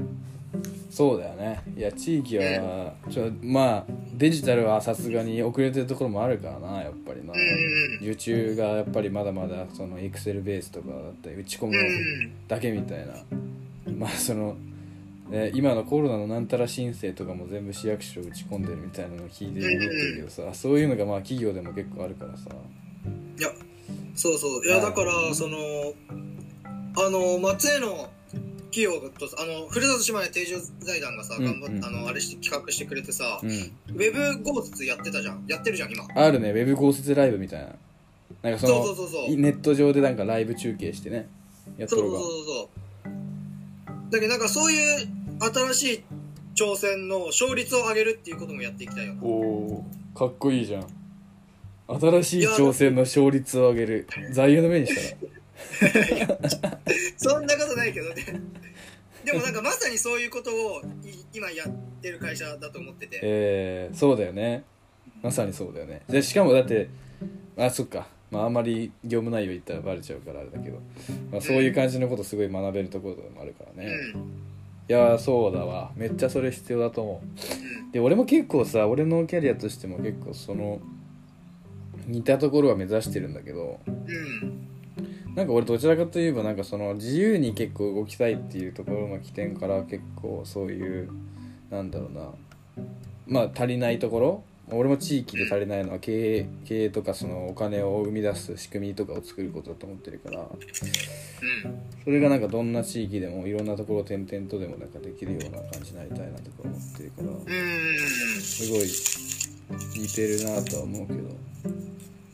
[0.89, 1.61] そうだよね。
[1.75, 3.85] いや地域はちょまあ
[4.15, 7.33] デジタルはさすがに遅れてるところもあるからなやっぱりな。
[7.33, 13.13] うん受注がやっぱりまだまだそのエクセルベースとかだったり打ち込むうんだけみたいな
[13.97, 14.55] まあその、
[15.29, 22.49] ね、今のコロナのなんたら申請とかも全部市役所打ち込んでるみたいなのを聞いてるけどさそういうのがまあ企業でも結構あるからさ。
[23.39, 23.49] いや
[24.15, 24.65] そうそう。
[24.65, 25.57] いやだからその
[26.95, 28.09] あの松江の
[28.71, 31.85] 企業とあのふるさと島根定住財団がさ、うん頑張っうん。
[31.85, 33.49] あのあれして企画してくれてさ、うん。
[33.49, 35.45] ウェブ豪雪やってたじゃん。
[35.47, 36.05] やってるじゃん今。
[36.15, 37.69] あるねウェブ豪雪ライブみたいな。
[38.43, 39.35] なんかそのそうそうそうそう。
[39.37, 41.27] ネット上でなんかライブ中継してね。
[41.77, 44.11] やっとるがそうそうそうそう。
[44.11, 45.07] だけどなんかそういう
[45.39, 46.03] 新しい
[46.55, 49.23] 挑戦の勝率を上げるっていうこともやっていきたいよな。
[49.23, 50.87] おおかっこいいじゃん。
[51.87, 54.07] 新しい挑戦の勝率を上げる。
[54.31, 55.31] 座右の銘にしたら
[57.17, 58.23] そんなことないけどね。
[59.25, 63.19] でもなんかまさにそういうことをい今やってる会社だと思ってて。
[63.21, 64.63] えー、そうだよね。
[65.21, 66.01] まさにそうだよね。
[66.07, 66.89] でしかもだって
[67.57, 68.07] あそっか。
[68.31, 70.79] まああんまり業務内容言ったらバレちゃうからあれだけど、
[71.31, 74.21] まあ、そういう感じのことすごい学べるところでもあるからね、うん。
[74.21, 74.23] い
[74.87, 75.91] やーそうだわ。
[75.95, 77.21] めっちゃそれ必要だと思
[77.89, 77.93] う。
[77.93, 80.79] で俺も結構さ俺のキャリアとしても結構その
[82.05, 83.79] 似たところは目指してるんだけど。
[83.87, 84.66] うん
[85.37, 91.11] なんか俺どちらかといえばなんかその自由に結構動きたいっていうところの起点から結構そういう
[91.69, 92.31] なんだろうな。
[93.27, 94.43] まあ足りないところ。
[94.71, 100.39] 俺も地域で足りないのは経営経営とかそのお金を生み出す仕組みとかを作ることだと思ってるから。
[100.39, 100.47] うん
[102.03, 107.27] それがなんかどんな地域でもいろんなところを転々とでもなんかできるような感じになりたいなとか思ってるから。
[107.27, 108.41] うん。
[108.41, 111.19] すごい似てるなとは思うけど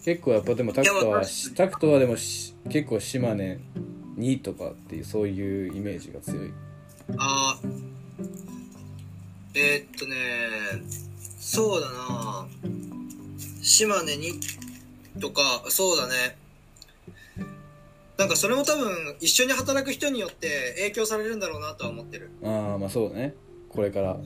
[0.04, 1.24] 結構やっぱでもタクトは
[1.56, 3.60] タクトはでもし結構島根
[4.18, 6.54] にとかっていうそういうイメージが強い。
[7.18, 7.70] あー
[9.56, 10.16] えーっとね
[11.40, 12.48] そうだな。
[13.62, 14.34] 島根に
[15.22, 16.38] とかそうだね。
[18.18, 22.30] なんかそれも多分一緒に働く人によって影響されるんだろうなとは思ってる。
[22.44, 23.36] ああまあそうだね。
[23.70, 24.18] これから。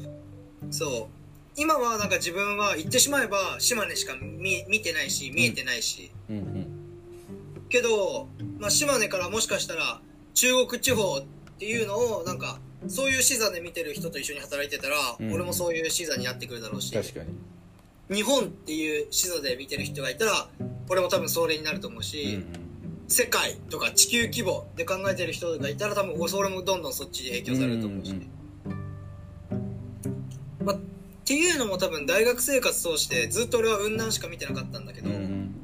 [0.71, 1.16] そう
[1.57, 6.67] 今はなんか自分は言ってしまえば島根しか見見てないし見えてないし、うんうん。
[7.67, 8.27] けど、
[8.59, 9.99] まあ、島根からもしかしたら
[10.35, 11.23] 中国地方っ
[11.57, 15.33] ていうのをなんかそういう視座で見てる人と一緒に働いてたら、うん。
[15.33, 16.93] 俺もそういう視座になってくるだろうし。
[16.93, 17.21] 確か
[18.09, 18.15] に。
[18.15, 20.47] 日本っていう視座で見てる人がいたら
[20.89, 22.45] 俺も多分それになると思ううんし、
[23.07, 28.31] 世界とか地球規模で考えてる人がいたら多分俺もどんどんそっちに影響されると思うし、うん
[30.61, 30.65] うん。
[30.65, 30.77] まあ、
[31.27, 35.55] っていうのも多分大学生活通してずっと俺は雲南しか見てなかったんだけど、うんうん。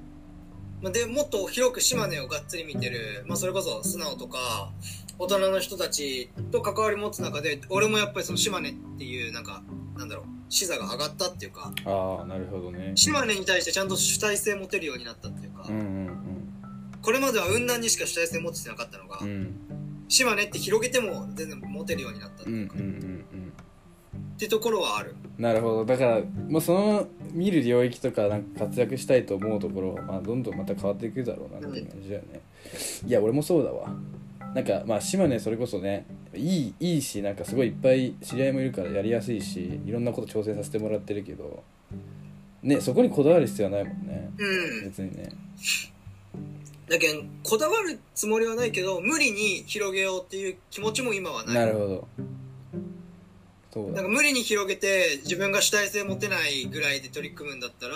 [0.82, 4.74] まあ、でもっと広く島根をがっつり見てる、まあ、それこそ素直とか
[5.18, 9.64] 大人の人たちと関わり持つ中で俺もやっぱりその島根っていうなんか
[9.96, 12.92] なんだろう視座が上がったっていうかああなるほどね。
[12.96, 16.10] 島根に対してちゃんと主体性持てるようになったっていうか、うんうん
[17.02, 19.28] これまでは雲南にしか主体性持ってなかったのが、うん。
[19.30, 19.60] うん
[20.10, 23.54] 島根って広げても全然持てるようになったってうんうんいうか、うん
[24.36, 25.12] ってところはある。
[25.12, 25.86] うんなるほど。
[25.86, 32.42] だからもうその見る領域とかなんか活躍したいと思うところは、まあ、どんどんまた変わっていくだろうなっていう感じだよね、
[33.08, 33.90] いや俺もそうだわ。
[34.54, 36.06] なんかまあ島根それこそね
[36.36, 41.64] いいいいしなんかすごいいっぱい知り合いもいるからやりやすいしいろんなこと挑戦させてもらってるけど
[42.62, 44.32] ねそこにこだわる必要はないもんね。
[44.38, 44.84] うん。
[44.86, 45.30] 別にね。
[46.88, 51.56] だけどこだわるつもりはないけど無理に広げようっていう気持ちも今はない。
[51.56, 52.08] なるほど
[53.80, 57.96] なんか無理に広げて自分が主体性持てないぐらいで取り組むんだったら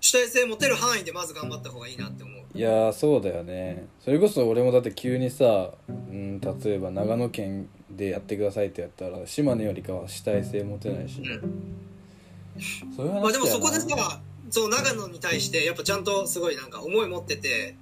[0.00, 2.44] 主体性持てる範囲でまず頑張った方がいいなって思う。
[2.54, 3.86] いやーそうだよね。
[4.04, 11.22] それこそ俺もだって急にさ、うん、例えば長野県でやってくださいってやったら島根よりかは主体性持てないし、
[12.96, 17.76] そういう話まあでもそこでさそう長野に対してやっぱちゃんとすごいなんか思い持ってて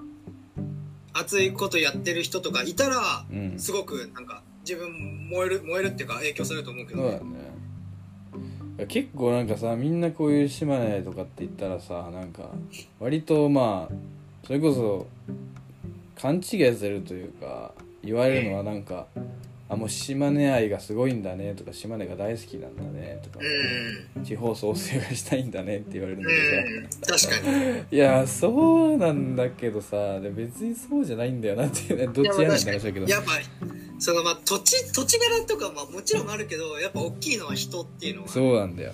[1.12, 3.58] 熱いことやってる人とかいたらうん。
[3.58, 7.10] すごくなんか自分燃える燃えるっていうか影響されると思うけどね。
[7.10, 8.86] そうだね。
[8.86, 12.50] 結構なんかさみんなこういう島根とかって言ったらさなんか
[12.98, 13.94] 割とまあ
[14.46, 15.06] それこそ
[16.16, 16.42] 勘違い
[16.74, 19.06] するというか言われるのはなんか
[19.72, 23.38] 「あもう島根愛がすごいんだね」とか「島根が大好きなんだね」とか
[24.16, 24.22] うん。
[24.22, 27.28] 地方創生がしたいんだねって言われるんだうんけどさ。
[27.28, 27.84] 確かに。
[27.90, 30.20] いやそうなんだけどさ。
[30.20, 33.06] で別にそうじゃないんだよなっていうねどっちやねんって話だけど。
[33.06, 33.30] やっぱ
[33.98, 38.28] そのまあ土地土地柄とかまあもちろんあるけどやっぱ大きいのは人っていうのは。
[38.28, 38.92] そうなんだよ。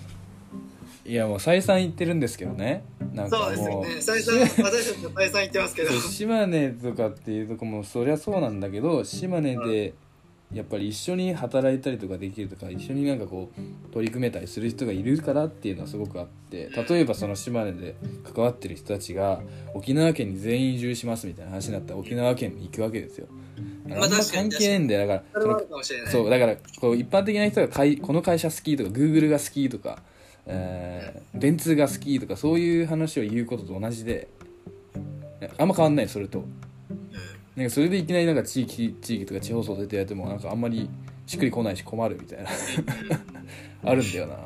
[1.04, 2.84] いやもう再三言ってるんですけどね。
[3.14, 4.00] なんそうですよかもうね。
[4.00, 5.90] 再三私たちも再三言ってますけど。
[6.00, 9.94] 島根とかっていうとこもそりゃそうなんだけど島根で
[10.52, 19.40] やっぱり一緒に働いたりとかできるとか一緒になんかこう取り組めたりする人がいるからっていうのはすごくあって例えばその島根で関わってる人たちが
[19.74, 23.26] 沖縄県に全員移住しますみたいな話になったら沖縄県に行くわけですよ。
[23.90, 25.06] あんま関係ねえんだよ。
[25.06, 30.02] だからそうだからこう一般的な人がかいこの会社好きとか Google が好きとか、
[30.46, 34.28] えー電通が好きとかそういう話を言うことと同じで
[35.56, 36.44] あんま変わんないそれと
[37.58, 40.88] なんかそれでいきなりなんか地域地域とか地方創生ってやってもなんかあんまり
[41.26, 42.50] しっくりこないし困るみたいな。
[43.82, 44.34] あるんだよな。
[44.34, 44.38] っ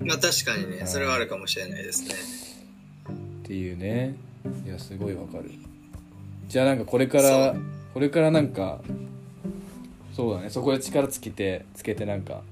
[0.00, 2.14] まあ確かにねそれはあるかもしれないですね。
[3.42, 4.16] ていうね。
[4.66, 5.50] いやすごいわかる。
[6.46, 7.56] じゃあなんかこれから
[7.94, 8.82] これからなんか
[10.12, 10.50] そうだね。
[10.50, 12.42] そこで力つけてつけてなんか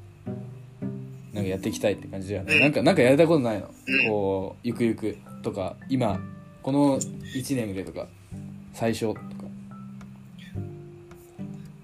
[1.35, 2.61] なんかやっていきたいって感じだよね、うん。
[2.63, 4.09] なんかなんかやれたことないの、うん。
[4.09, 6.19] こうゆくゆくとか今
[6.63, 8.09] この1年でとか
[8.73, 9.15] 最初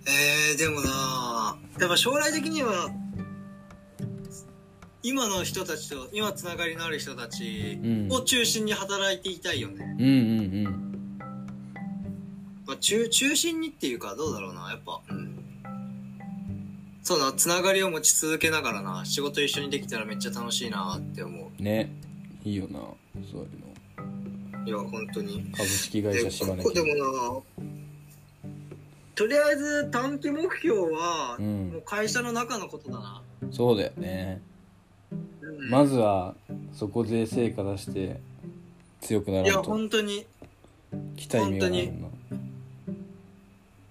[0.07, 2.91] えー、でもなやっぱ将来的には
[5.03, 8.13] 今の人たちと今つながりのある人たちうん。
[8.13, 10.09] を中心に働いていたいよね、うんう
[10.69, 11.21] ん
[12.67, 15.41] まあ、中中心にっていうかどうだろうなやっぱ、うん、
[17.03, 21.91] そうな、つながりを持ち続けながらな、仕事一緒にできたらめっちゃ楽しいなって思ね。
[22.45, 24.65] いいよなそういうの。
[24.65, 24.69] う。
[24.69, 25.51] いや、本当に。
[25.57, 26.87] 株式会で社島根ここでも
[27.59, 27.75] な、
[29.21, 31.71] とりあえず短期目標は、うん。
[31.73, 33.23] もう会社の中のことだな。
[33.53, 34.41] そうだよね。
[35.43, 35.69] うん。
[35.69, 36.35] まずは
[36.73, 38.19] そこで成果出して
[39.03, 39.65] 強くないらや、んと。
[39.65, 40.25] 本当に、
[41.17, 42.09] 期待意味がないもんな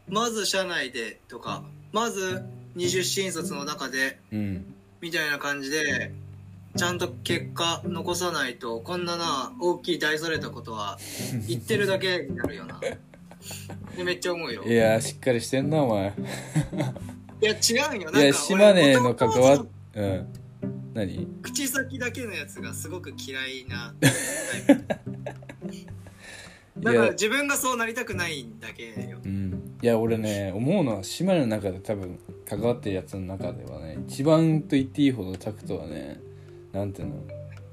[0.07, 1.61] まず社内でとか、
[1.91, 4.73] まず二十新卒の中で、うん。
[4.99, 6.11] みたいな感じで、
[6.75, 10.97] ちゃんと結果残さないと、こんなな、大きい大それたことは、
[11.47, 12.81] 言ってるだけになるよな。
[13.95, 14.63] でめっちゃ思うよ。
[14.63, 16.13] いやーしっかりしてんなお前
[17.41, 18.11] いや、違うんよ。
[18.11, 20.27] いやなんか島根の関わっっうん
[20.93, 21.27] 何？
[21.41, 23.95] 口先だけのやつがすごく嫌いな。
[26.79, 29.19] いだからや自分がそうなりたくないだけよ。
[29.23, 29.49] うん
[29.81, 36.19] いや俺ね思うのは島根の中で多分関わってるやつの中ではね一番と言っていいほどタクトはね
[36.73, 37.15] なんていうの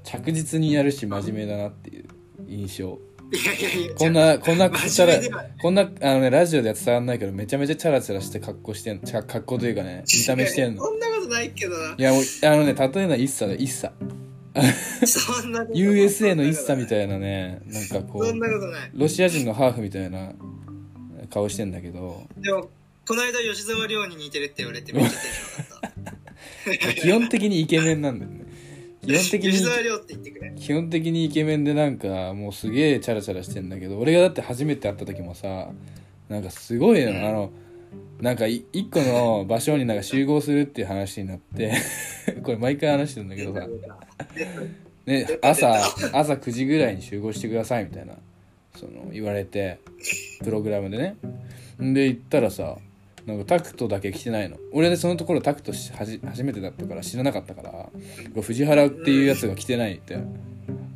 [0.03, 2.05] 着実にやるし真面目だなっていう
[2.47, 2.97] 印象
[3.29, 11.95] いやいやいや、こんなこんな真チャラこんなあのねラジオでは伝わんないけどめちゃめちゃチャラチャラして格好してんちゃ格好というかね見た目してんのそんなことないけどな。
[11.97, 13.91] いやもうあのね例えるのは一茶だ一茶
[15.05, 18.97] そんなこと USA の一茶みたいなねなんかこう。
[18.97, 20.31] ロシア人のハーフみたいな
[21.29, 22.69] 顔してんだけどでも、
[23.05, 26.93] この間吉沢亮に似てるって言われてめっちゃテンション上がった。
[27.01, 28.46] 基本的にイケメンなんだよね
[29.07, 30.53] 基本的吉沢に亮って言ってくれ。
[30.57, 35.69] 基本的にイケメンでなんかもうすげえチャラチャラしてんだけど俺がだって初めて会った時もさ
[36.29, 37.51] なんかすごいのあの
[38.19, 41.73] なんかい一個の場所になんか集合するっていう話になって
[42.43, 43.67] これ毎回話してるんだけどさ。
[45.05, 45.73] ね、朝
[46.11, 48.15] 朝9時ぐらいに集合してくださいみたいな
[48.75, 49.79] その言われて
[50.43, 51.15] プログラムでね。
[51.81, 52.77] んで行ったらさ
[53.27, 54.57] なんかタクトだけ来てないの。
[54.71, 60.17] 俺でそのところタクトしはじ初めてだったから知らなかったから藤原っていうやつが来てないって。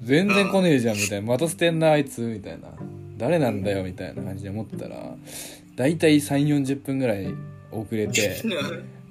[0.04, 1.28] 全然来ねえじゃんみたいな。
[1.28, 2.70] また捨てんなあいつみたいな。
[3.22, 5.16] 誰なんだよみたいな感じで思ったら
[5.76, 7.32] 大体3 4 0分ぐらい
[7.72, 8.44] 遅れて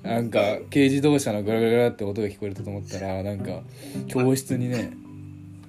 [0.03, 3.61] なんか軽自動車のガラガラガラって音が聞こえると思ったらなんか
[4.09, 4.93] 教室にね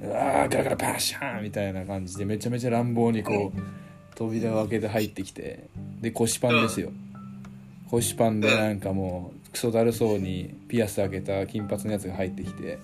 [0.01, 3.59] うわーガラガラバシャーンみたいな感じでめちゃめちゃ乱暴にこう
[4.15, 5.69] 扉を開けて入ってきて
[6.01, 6.91] で腰パンですよ。
[7.91, 12.79] 腰パンでなんかもうクソだるそうにピアス開けた金髪のやつが入ってきて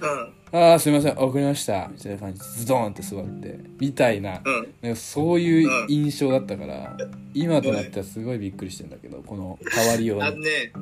[0.00, 0.32] うん。
[0.52, 4.74] 「ああすいません遅れました」みたいな感じでズドーンって座ってみたいなうん。
[4.82, 6.96] なんかそういう印象だったから
[7.34, 10.72] 今となってはすごいびっくりしてんだけどこの変わりようにあのね、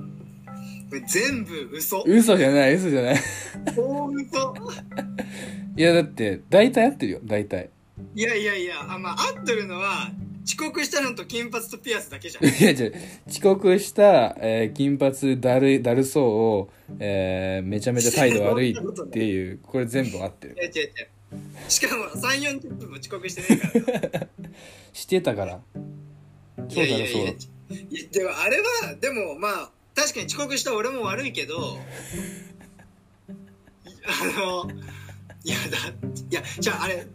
[1.07, 2.03] 全部嘘。
[2.07, 3.17] 嘘じゃない嘘じゃない
[3.77, 4.55] 大嘘。
[5.77, 7.71] いやだって大体合ってるよ大体
[8.15, 10.11] いやいやいや、あ、まあ、合ってるのは、
[10.47, 12.45] 遅刻したのと金髪とピアスだけじゃん。
[12.47, 12.91] いやじゃ
[13.29, 16.71] 遅刻した、えー金髪だるいだるそうを、
[17.01, 20.91] えーめちゃめちゃ態度悪いっていう これ全部合ってるいや違う違う。
[21.69, 24.29] しかも3、40分も遅刻してないから。
[24.95, 25.61] してたからい
[26.73, 27.35] そうだろそうだい
[27.95, 31.79] やでもあれはでもまあ確かに遅刻した俺も悪いけど
[34.05, 34.71] あの
[35.45, 35.77] いやだ
[36.31, 37.07] いやじゃああれ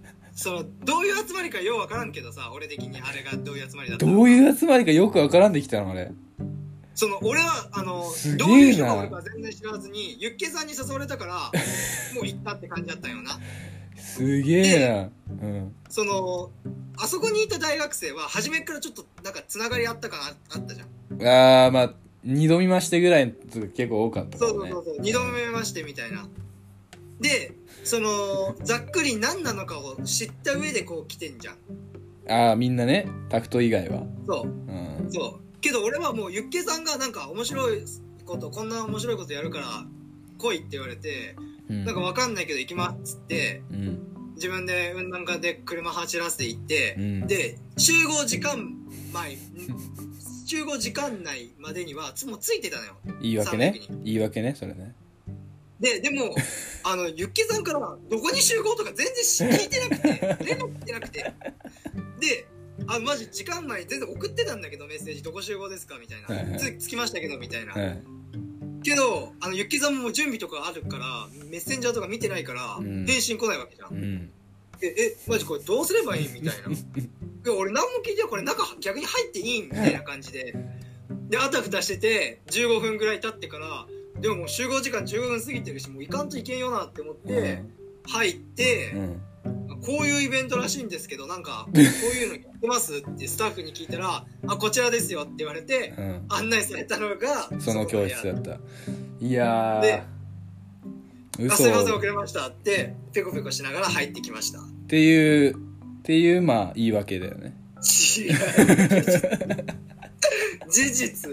[0.41, 4.17] そのどういう集まりかようわからんけどさ俺的にあれがどういう集まりだったのか。
[4.17, 6.11] どういう集まりかよくわからんできたのあれ。
[6.95, 11.33] その俺はあのすげえなどういう人が俺か全然知らずにユッケさんに誘われたから
[12.15, 13.39] もう行ったって感じだったよな。
[13.97, 15.09] すげえな。
[15.45, 16.49] うんその
[16.97, 20.23] あそこにいた大学生は初めからちょっとなんかつながりあったかな
[20.55, 20.87] あったじゃん。
[21.21, 23.33] あーまあ二度見ましてぐらいの
[23.67, 26.27] 結構多かったかそうそうそうそう二度目ましてみたいな。
[27.19, 27.53] で
[27.83, 31.55] そのざっくり何なのかを知った上でこう来てんじゃん。
[32.29, 33.07] ああみんなね。
[33.29, 34.03] タクト以外は。
[34.25, 34.47] そう。
[34.47, 35.11] うん。
[35.11, 35.59] そう。
[35.61, 37.83] けど俺はもうユッケさんがなんか面白い
[38.25, 39.85] ことこんな面白いことやるから
[40.37, 41.35] 来いって言われて、
[41.69, 41.85] うん。
[41.85, 43.99] なんかわかんないけど行きますっつってうん。
[44.35, 47.27] 自分で雲南家で車走らせて行って、うん。
[47.27, 48.75] で集合時間
[49.13, 49.37] 前
[50.45, 52.93] 集合時間内までにはつもうついてたのよ。
[53.21, 53.73] 言い訳ね。
[53.75, 54.95] 300人言い訳ねそれね
[55.81, 56.33] で、でも、
[56.83, 60.09] あの、ユッケさんから、どこに集合とか全然し聞いてなくて、
[60.45, 61.33] 連絡来てなくて。
[62.19, 62.47] で、
[62.87, 66.27] あ、マジ時間内全然送ってたんだけど、メッセージ、どこ集合ですかみたいな。
[66.27, 67.73] はいはいつ着きましたけど、みたいな。
[67.73, 68.03] はい
[68.83, 73.87] けど、あの、ユッケさんも準備とかあるから、メッセンジャーとか見てないから、うん返信来ないわけじゃ。
[73.89, 74.31] うんん
[74.81, 76.69] え、え、マジこれどうすればいいみたいな。
[77.43, 80.55] で俺何も聞いてよこれ中逆に入っていいみたいな感じで。
[81.29, 83.87] で、あたふたしてて、15分ぐらい経ってから、
[84.21, 87.63] でももう集合時間15分過ぎてるし、もう行かんといけんよなって思って、
[88.07, 89.21] 入ってう、ん。
[89.81, 96.25] こういうイベントらしいんですけどなんかこういうのやってますってスタッフに聞いたら「あこちらですよ」って言われてうん。
[96.29, 98.59] 案内されたのがその教室だっった。
[99.19, 101.53] いやでー嘘。
[101.53, 104.59] あすいません遅れましたってペコペコしながら入ってきました。
[104.59, 105.57] っていうっ
[106.03, 107.55] ていうまあ言い訳だよね。
[107.81, 108.35] 違う
[110.69, 111.31] 事実。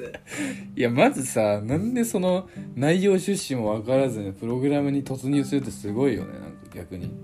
[0.77, 7.15] いやまずさなんでその内容趣旨も分からずにプログラムに突入するってすごいよねなんか逆に。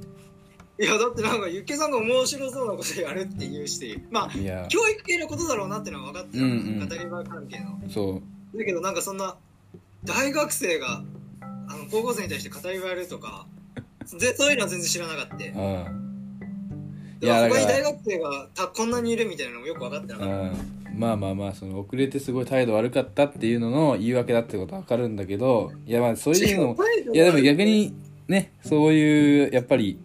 [0.77, 4.31] いやだってなんかユッケさんが面白そうなことやるって言うしまあ
[4.69, 6.55] 教育系のことだろうなってのは分かってた、うんう
[6.85, 6.89] ん。
[6.89, 7.81] 語り場関係の。
[7.89, 8.23] そ
[8.55, 8.59] う。
[8.59, 9.37] だけどなんかそんな
[10.05, 11.03] 大学生が
[11.41, 13.47] あの高校生に対して語り場やるとか
[14.19, 15.45] でそういうのは全然知らなかった。
[15.45, 15.87] いあ。
[15.87, 16.05] あ
[17.21, 20.35] いや他に大学生がたこんなにいるみたいなのもよく分かってなかった。
[20.35, 26.77] うんまあまあまあその遅れてすごい態度悪かったっていうのの言い訳だってことは分かるんだけどいやまあそういうのも
[27.13, 27.95] いやでも逆に
[28.29, 29.99] ねそういうやっぱり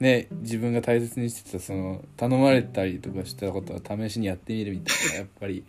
[0.00, 5.64] ね自分が大切にしてたその頼まれたりとかしたことは試しにやってみるみたいなやっぱり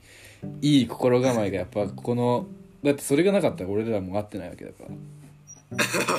[0.61, 2.47] いい心構えがやっぱこの
[2.83, 4.83] だってそれがなかったら俺らも会ってないわけだか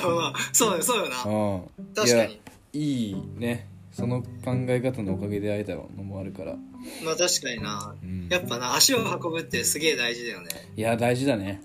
[0.07, 1.23] まあそうよそうよな。
[1.23, 1.61] らうん。
[1.95, 2.39] 確かに。
[2.73, 3.67] いいね。
[3.91, 4.27] その考
[4.67, 6.55] え方のおかげで会えたのもあるから、
[7.03, 7.95] まあ確かにな。
[8.01, 10.49] うん、やっぱな足を運ぶってすげえ大事だよね。
[10.75, 11.61] いや大事だね、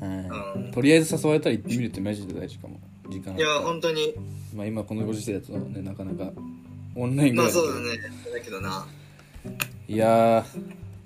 [0.00, 0.28] うん。
[0.64, 0.70] うん。
[0.72, 2.80] とりあえず誘われたら行ってみるってマジで大事かも。
[3.08, 4.14] 時間いや本当に。
[4.54, 6.32] まあ今このご時世だとねなかなか
[6.94, 7.98] オンラインぐらいだけどまあそうだね。
[8.32, 8.86] だけどな。
[9.88, 10.44] いや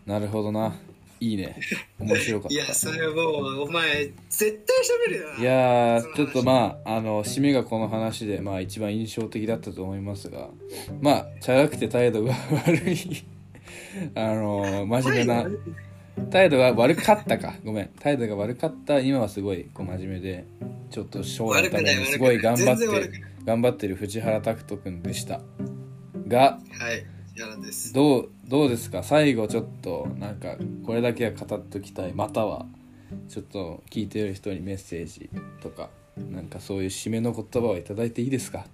[0.07, 0.75] ーなるほどな。
[1.21, 1.57] いいね。
[2.01, 5.41] 面白かっ いやそれもうお前絶対喋るよな。
[5.41, 10.49] いやちょっとまああの締めがこの話でまあ一番印象的だったと思いますが。
[11.01, 12.35] まあチャラくて態度が
[12.67, 13.25] 悪い
[14.15, 15.47] あの真面目な
[16.31, 17.55] 態度が悪かったか。
[17.65, 17.91] ごめん。
[18.01, 19.01] 態度が悪かった。
[19.01, 20.45] 今はすごいこう真面目で
[20.91, 22.87] ちょっと将来のためにすごい頑張って
[23.45, 25.41] 頑張ってる藤原拓人君でした。
[26.29, 27.05] がはい
[27.95, 29.03] どうどうですか？
[29.03, 32.13] 最後ちょっとなんかこれだけは語っときたい。
[32.13, 32.67] または
[33.29, 35.31] ちょっと聞いてる人にメッセージ
[35.63, 35.89] とか
[36.31, 38.67] なんかそういう締めの言葉をいただいていいですか？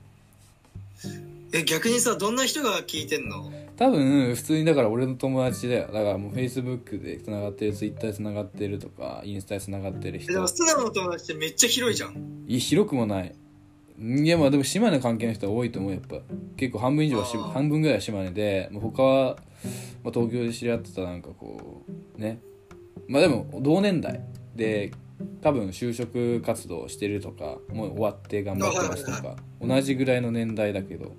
[1.53, 3.51] え逆にさどんな人が聞いてんの？
[3.76, 5.86] 多分普通にだから俺の友達だよ。
[5.86, 10.32] だからもう Facebook でつながってる Twitter でつながってるとかインスタでつながってる人。
[10.32, 12.44] えでも素直な友達ってめっちゃ広いじゃん。
[12.46, 13.34] いや広くもない。
[14.01, 16.16] いやまあでも島根関係の人は多いと思うやっぱ。
[16.57, 19.36] 結構半分以上はし半分ぐらいは島根でもう他は、
[20.05, 21.84] まあ、東京で知り合ってたなんかこ
[22.16, 22.40] うね。
[23.07, 24.20] まあでも同年代。
[24.55, 24.90] で
[25.40, 29.36] 多分就職活動してるとかもう終わって頑張ってますとか。
[29.61, 31.16] 同じぐらいの年代だけど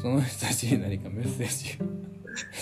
[0.00, 1.78] その人たちに何かメッセージ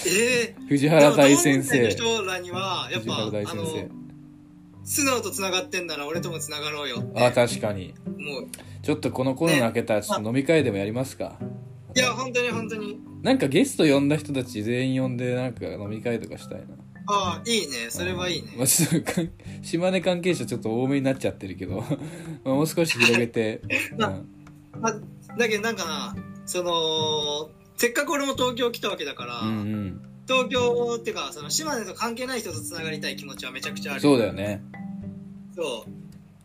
[0.06, 1.88] え藤え原大先生。
[1.90, 3.82] 人らにはやっ藤ぱあ原大先生。
[3.82, 3.88] の
[4.84, 7.24] 素直とつながってんなら俺ともつながろうよって。
[7.24, 7.94] あ確かに。
[8.06, 8.46] もう。
[8.82, 11.38] ちょっとこのコロナ明けたらちょっと飲み会でもやりますか？
[11.94, 12.98] いや本当に本当に。
[13.22, 16.66] なんかゲスト呼んだ人たち全員呼んでなんか飲み会とかしたいな。
[17.10, 17.90] ああいいね。
[17.90, 18.52] それはいいね。
[18.56, 19.12] まあ、ちょっと
[19.62, 21.76] 島根関係者ちょっと多めになっちゃってるけど。
[22.44, 23.60] まあもう少し広げて、
[23.98, 24.20] うん、あ
[25.36, 26.16] だけどなんかな
[26.49, 30.01] そのせっかく俺も東京来たわけだから、うんうん。
[30.26, 34.01] 東京っていうかその島根と関係ない人とつながりたい気持ちはめちゃくちゃある。
[34.01, 34.62] そうだよね。
[35.55, 35.90] そう。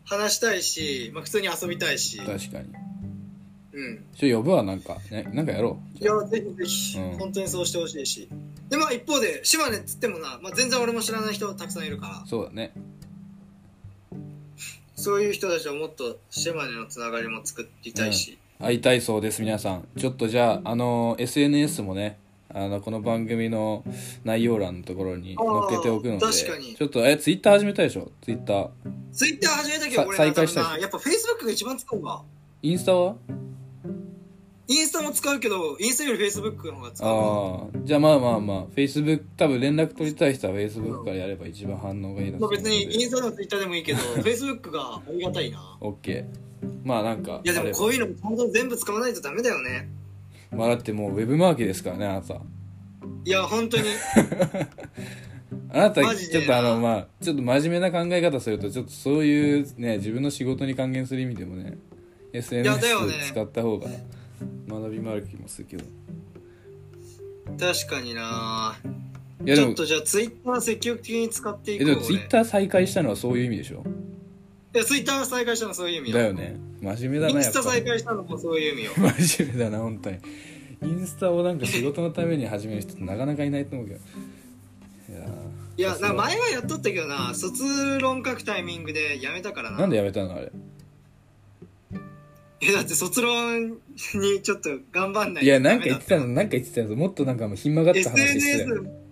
[0.04, 2.18] 話したいし、まあ、普通に遊びたいし。
[2.18, 2.68] 確かに。
[3.72, 4.04] うん。
[4.14, 5.98] ちょ呼ぶわなんか、ね、なんかやろう。
[5.98, 7.18] いやぜひぜひ、うん。
[7.18, 8.28] 本当にそうしてほしいし。
[8.68, 12.22] でまあ一方で島根っつってもな、まあ、全然俺も知らない人たくさんいるから。
[12.26, 12.74] そうだね。
[14.96, 19.88] そういう人たちはもっと島根のつながりも作りたいし、会いたいそうです皆さん。
[19.98, 22.18] ちょっとじゃああの SNS もね
[22.48, 23.82] あのこの番組の
[24.24, 26.74] 内容欄のところに載っけておくので確かに。
[26.76, 28.10] ちょっとえツイッター始めたでしょ？
[28.22, 28.68] ツイッター。
[29.12, 32.22] ツイッター始めたけどさ俺再開したやっぱフェイスブックが一番使うわ。
[32.62, 33.16] インスタは？
[34.66, 45.76] インスタも使うけどインスタよりフェイスブックの方が使うわああじゃあまあまあまあ Facebook 多分連絡取りたい人は Facebook からやれば一番反応がいいなまあ、別にインススタでもツイッターでもいいけどフェイスブックがありがたいな。
[45.82, 46.24] OK
[46.84, 49.88] まあなんかいやでもこういうのもちゃんと全部使わないとダメだよね。
[50.50, 52.34] まあだってもうウェブマーケですからねあなた。
[53.24, 53.84] いや本当に。
[55.70, 61.78] あなたちょっとあのまあちょっと真面目な考え方するとちょっとそういうね自分の仕事に還元する意味でもね
[62.32, 62.80] SNS
[63.30, 63.88] 使った方が
[64.68, 65.84] 学びもある気もするけど。
[67.58, 68.76] 確かにな。
[69.44, 73.82] いやちょっとじゃあツイッター積極的に使っていこうえでもツイッター再開したのはそういう意味でしょ？
[73.82, 73.84] い
[74.78, 76.18] やツイッター再開したのはそういう意味よ。
[76.18, 76.56] だよね。
[76.80, 78.92] 真面目だインスタ再開したのもそういう意味よ。
[78.96, 80.18] 真面目だな本当に。
[80.82, 84.00] インスタをなんか仕事のために始める人ってなかなかいないと思うけど。
[85.76, 89.78] いやいや前はやっとったけどな卒論書くタイミングでやめたからな。
[89.78, 90.52] なんでやめたのあれ？
[92.60, 98.76] え、だって卒論にちょっと頑張んないいやなんか言ってたのなんか言ってたのもっとなんかもうひん曲がった話してたよ。
[98.76, 99.03] SNS、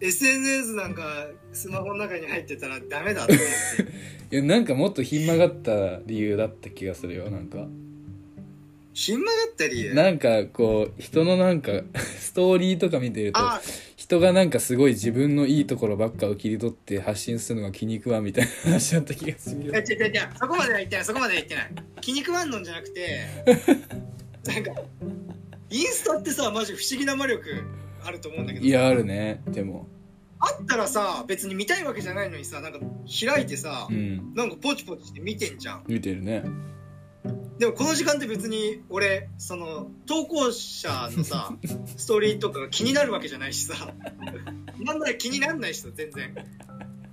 [0.00, 3.46] SNS なんかスマホの中に入ってたらダメだと思っ
[3.76, 3.82] て。
[4.32, 7.66] いやなんかもっとひん曲がった理由だった気がするよなんか。
[8.92, 9.94] ひん曲がった理由？
[9.94, 11.72] なんかこう人のなんか
[12.18, 13.60] ストーリーとか見てるとあ、
[13.96, 21.70] 人がなんかすごい自分のいいところばっかを切り取って発信するのが気に食わんみたいな話だった気がするよいや違う違う違うそこまでは言ってないそこまでは言ってない。
[22.00, 23.26] 気に食わんのんじゃなくて
[24.44, 24.72] なんか
[25.70, 27.44] インスタってさマジ不思議な魔力
[28.04, 29.42] あると思うんだけどいやあるね。
[29.48, 29.88] でも。
[30.38, 32.78] あったらさ別に見たいわけじゃないのにさなんか
[33.26, 34.34] 開いてさ、うん。
[34.34, 35.84] なんかポチポチして見てんじゃん。
[35.86, 36.44] 見てるね。
[37.58, 41.54] でもこの時間って別に俺その投稿者のさ
[41.96, 43.92] ストーリーとかが気になるわけじゃないしさ。
[44.78, 46.34] なんなら気になんないしさ全然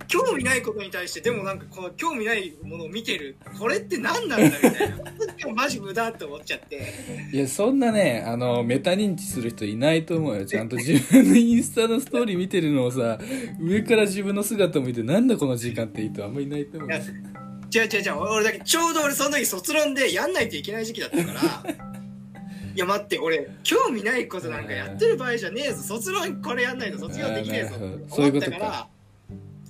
[0.08, 4.98] 興味ないことに対してでもなんかこの興味ないものを見てるこれって何なんだみたいな。
[5.54, 6.92] マジ無駄って思っちゃって。
[7.32, 10.46] いやそんなねあのメタ認知する人いないと思うよ。
[10.46, 13.18] ちゃんと自分のインスタのストーリー見てるのをさ
[13.60, 18.18] 上から自分の姿を見てなんだこの時間って言うとあんまりいないと思う違う違う違う。
[18.18, 21.32] 俺だけちょうど俺その時卒論でやんないといけない時期だったか
[21.66, 21.74] ら。
[22.74, 25.82] いや待って俺興味ないことなんかやってる場合じゃねえぞ。
[25.82, 28.56] 卒論これやんないと卒業できねえぞってそういうことか。
[28.56, 28.88] 思ったからあ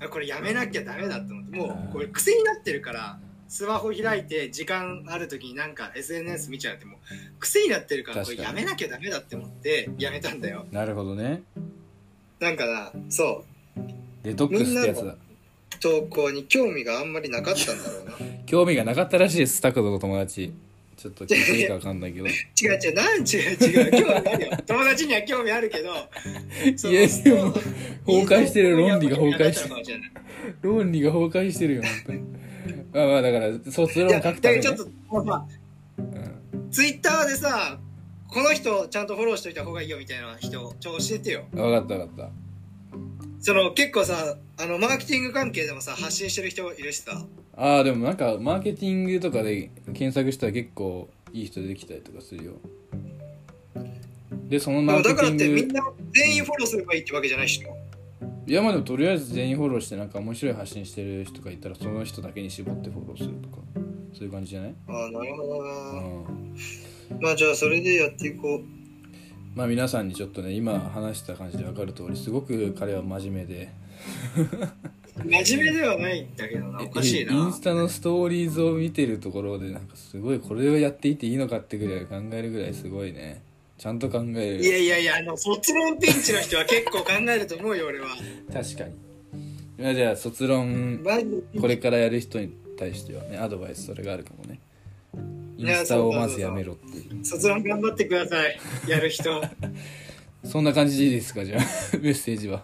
[0.06, 3.18] これやめなきゃダメだって思ってもうこれ癖になってるから
[3.48, 6.98] スマホ開いて時間ある時になんか SNS 見ちゃうってもう
[7.40, 10.66] 癖になってるからこれやめなきゃダメだって思ってやめたんだよ。
[10.70, 11.42] なるほどね。
[12.40, 13.44] なんかなそ
[13.76, 13.80] う。
[14.22, 15.16] デトックスってやつだ。
[15.80, 18.12] 投稿に興味があんまりなかったんだろうな。
[18.44, 20.52] 興味がなかったらしいですタクトの友達
[20.98, 22.26] ちょっと聞いていいか分かんないけど。
[22.26, 22.30] い
[22.60, 24.58] 違う違うなん違う違う興味あるよ。
[24.66, 25.94] 友達には興味あるけど
[26.76, 27.62] そのやでも崩
[28.24, 30.00] 壊してる論理が崩壊してる。
[30.00, 30.10] る
[30.62, 32.18] 論理が崩壊してるよ本当に。
[32.92, 35.46] まあまあだから卒論書くためねからちょっとまあまあ
[35.98, 36.02] う
[36.58, 36.70] ん。
[36.72, 37.78] ツイッターでさ
[38.26, 41.46] この人ちゃんとフォローしといた方がいいよみたいな人ちょ教えてよ。
[41.52, 42.47] 分かった分かった
[43.40, 47.24] その結構さあのマーケティング関係でもさ発信してる人いるしさ。
[47.56, 52.52] ああでもなんかマーケティングとかで検索したら結構いい人出てきたりとかするよ。
[54.48, 55.82] でそのでマーケテもだからってィングみんな
[56.14, 57.62] 全員フォローすればいいってわけじゃないし
[58.46, 63.56] いやまあでもとりあえず全員フォローしてなんか面白い発信してる人がいたらその人だけに絞ってフォローするとか
[64.14, 64.74] そういう感じじゃない？
[64.88, 65.70] ああなるほどうな、
[66.00, 66.56] ん。
[67.20, 68.62] まあじゃあそれでやっていこう
[69.54, 73.68] まあ皆さんにちょっとね今話した感じで分かる通りすごく彼は真面目で。
[75.24, 77.32] 真面目ではないんだけどなおかしいな。
[77.32, 83.42] インスタのストーリーズを見てるところでなんかすごいこれをやっていていいのかってぐらい考えるぐらいすごいね。
[83.78, 84.64] ちゃんと考える。
[84.64, 88.08] いやいやいやあの卒論ピンチの人は結構考えると思うよ俺は。
[88.52, 89.08] 確かに。
[89.78, 91.04] まあじゃあ卒論
[91.60, 94.60] これからやる人に対してはねアドバイスそれがあるかもね
[95.56, 97.24] インスタをまずやめろっていう。
[97.24, 98.56] 卒論頑張ってください。
[98.88, 99.30] やる人。
[99.30, 99.44] は
[100.44, 101.44] いそんな感じでいいですか？
[101.46, 101.60] じゃあ
[102.00, 102.62] メッセージは。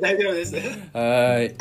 [0.00, 0.54] 大丈夫です。
[0.54, 1.54] はーい。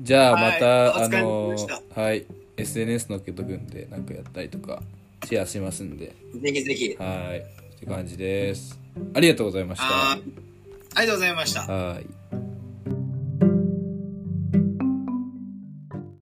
[0.00, 1.56] じゃあまた、はいあの
[1.94, 2.24] はい。
[2.56, 4.82] SNS 載っけとくんでなんかやったりとか
[5.28, 6.12] シェアしますんで。
[6.40, 6.96] ぜひぜひ。
[6.98, 7.38] はーい。
[7.40, 7.42] っ
[7.80, 8.78] て感じです。
[9.14, 10.12] ありがとうございました。
[10.12, 10.22] あり
[11.02, 11.60] がとうございました。
[11.62, 12.06] はーい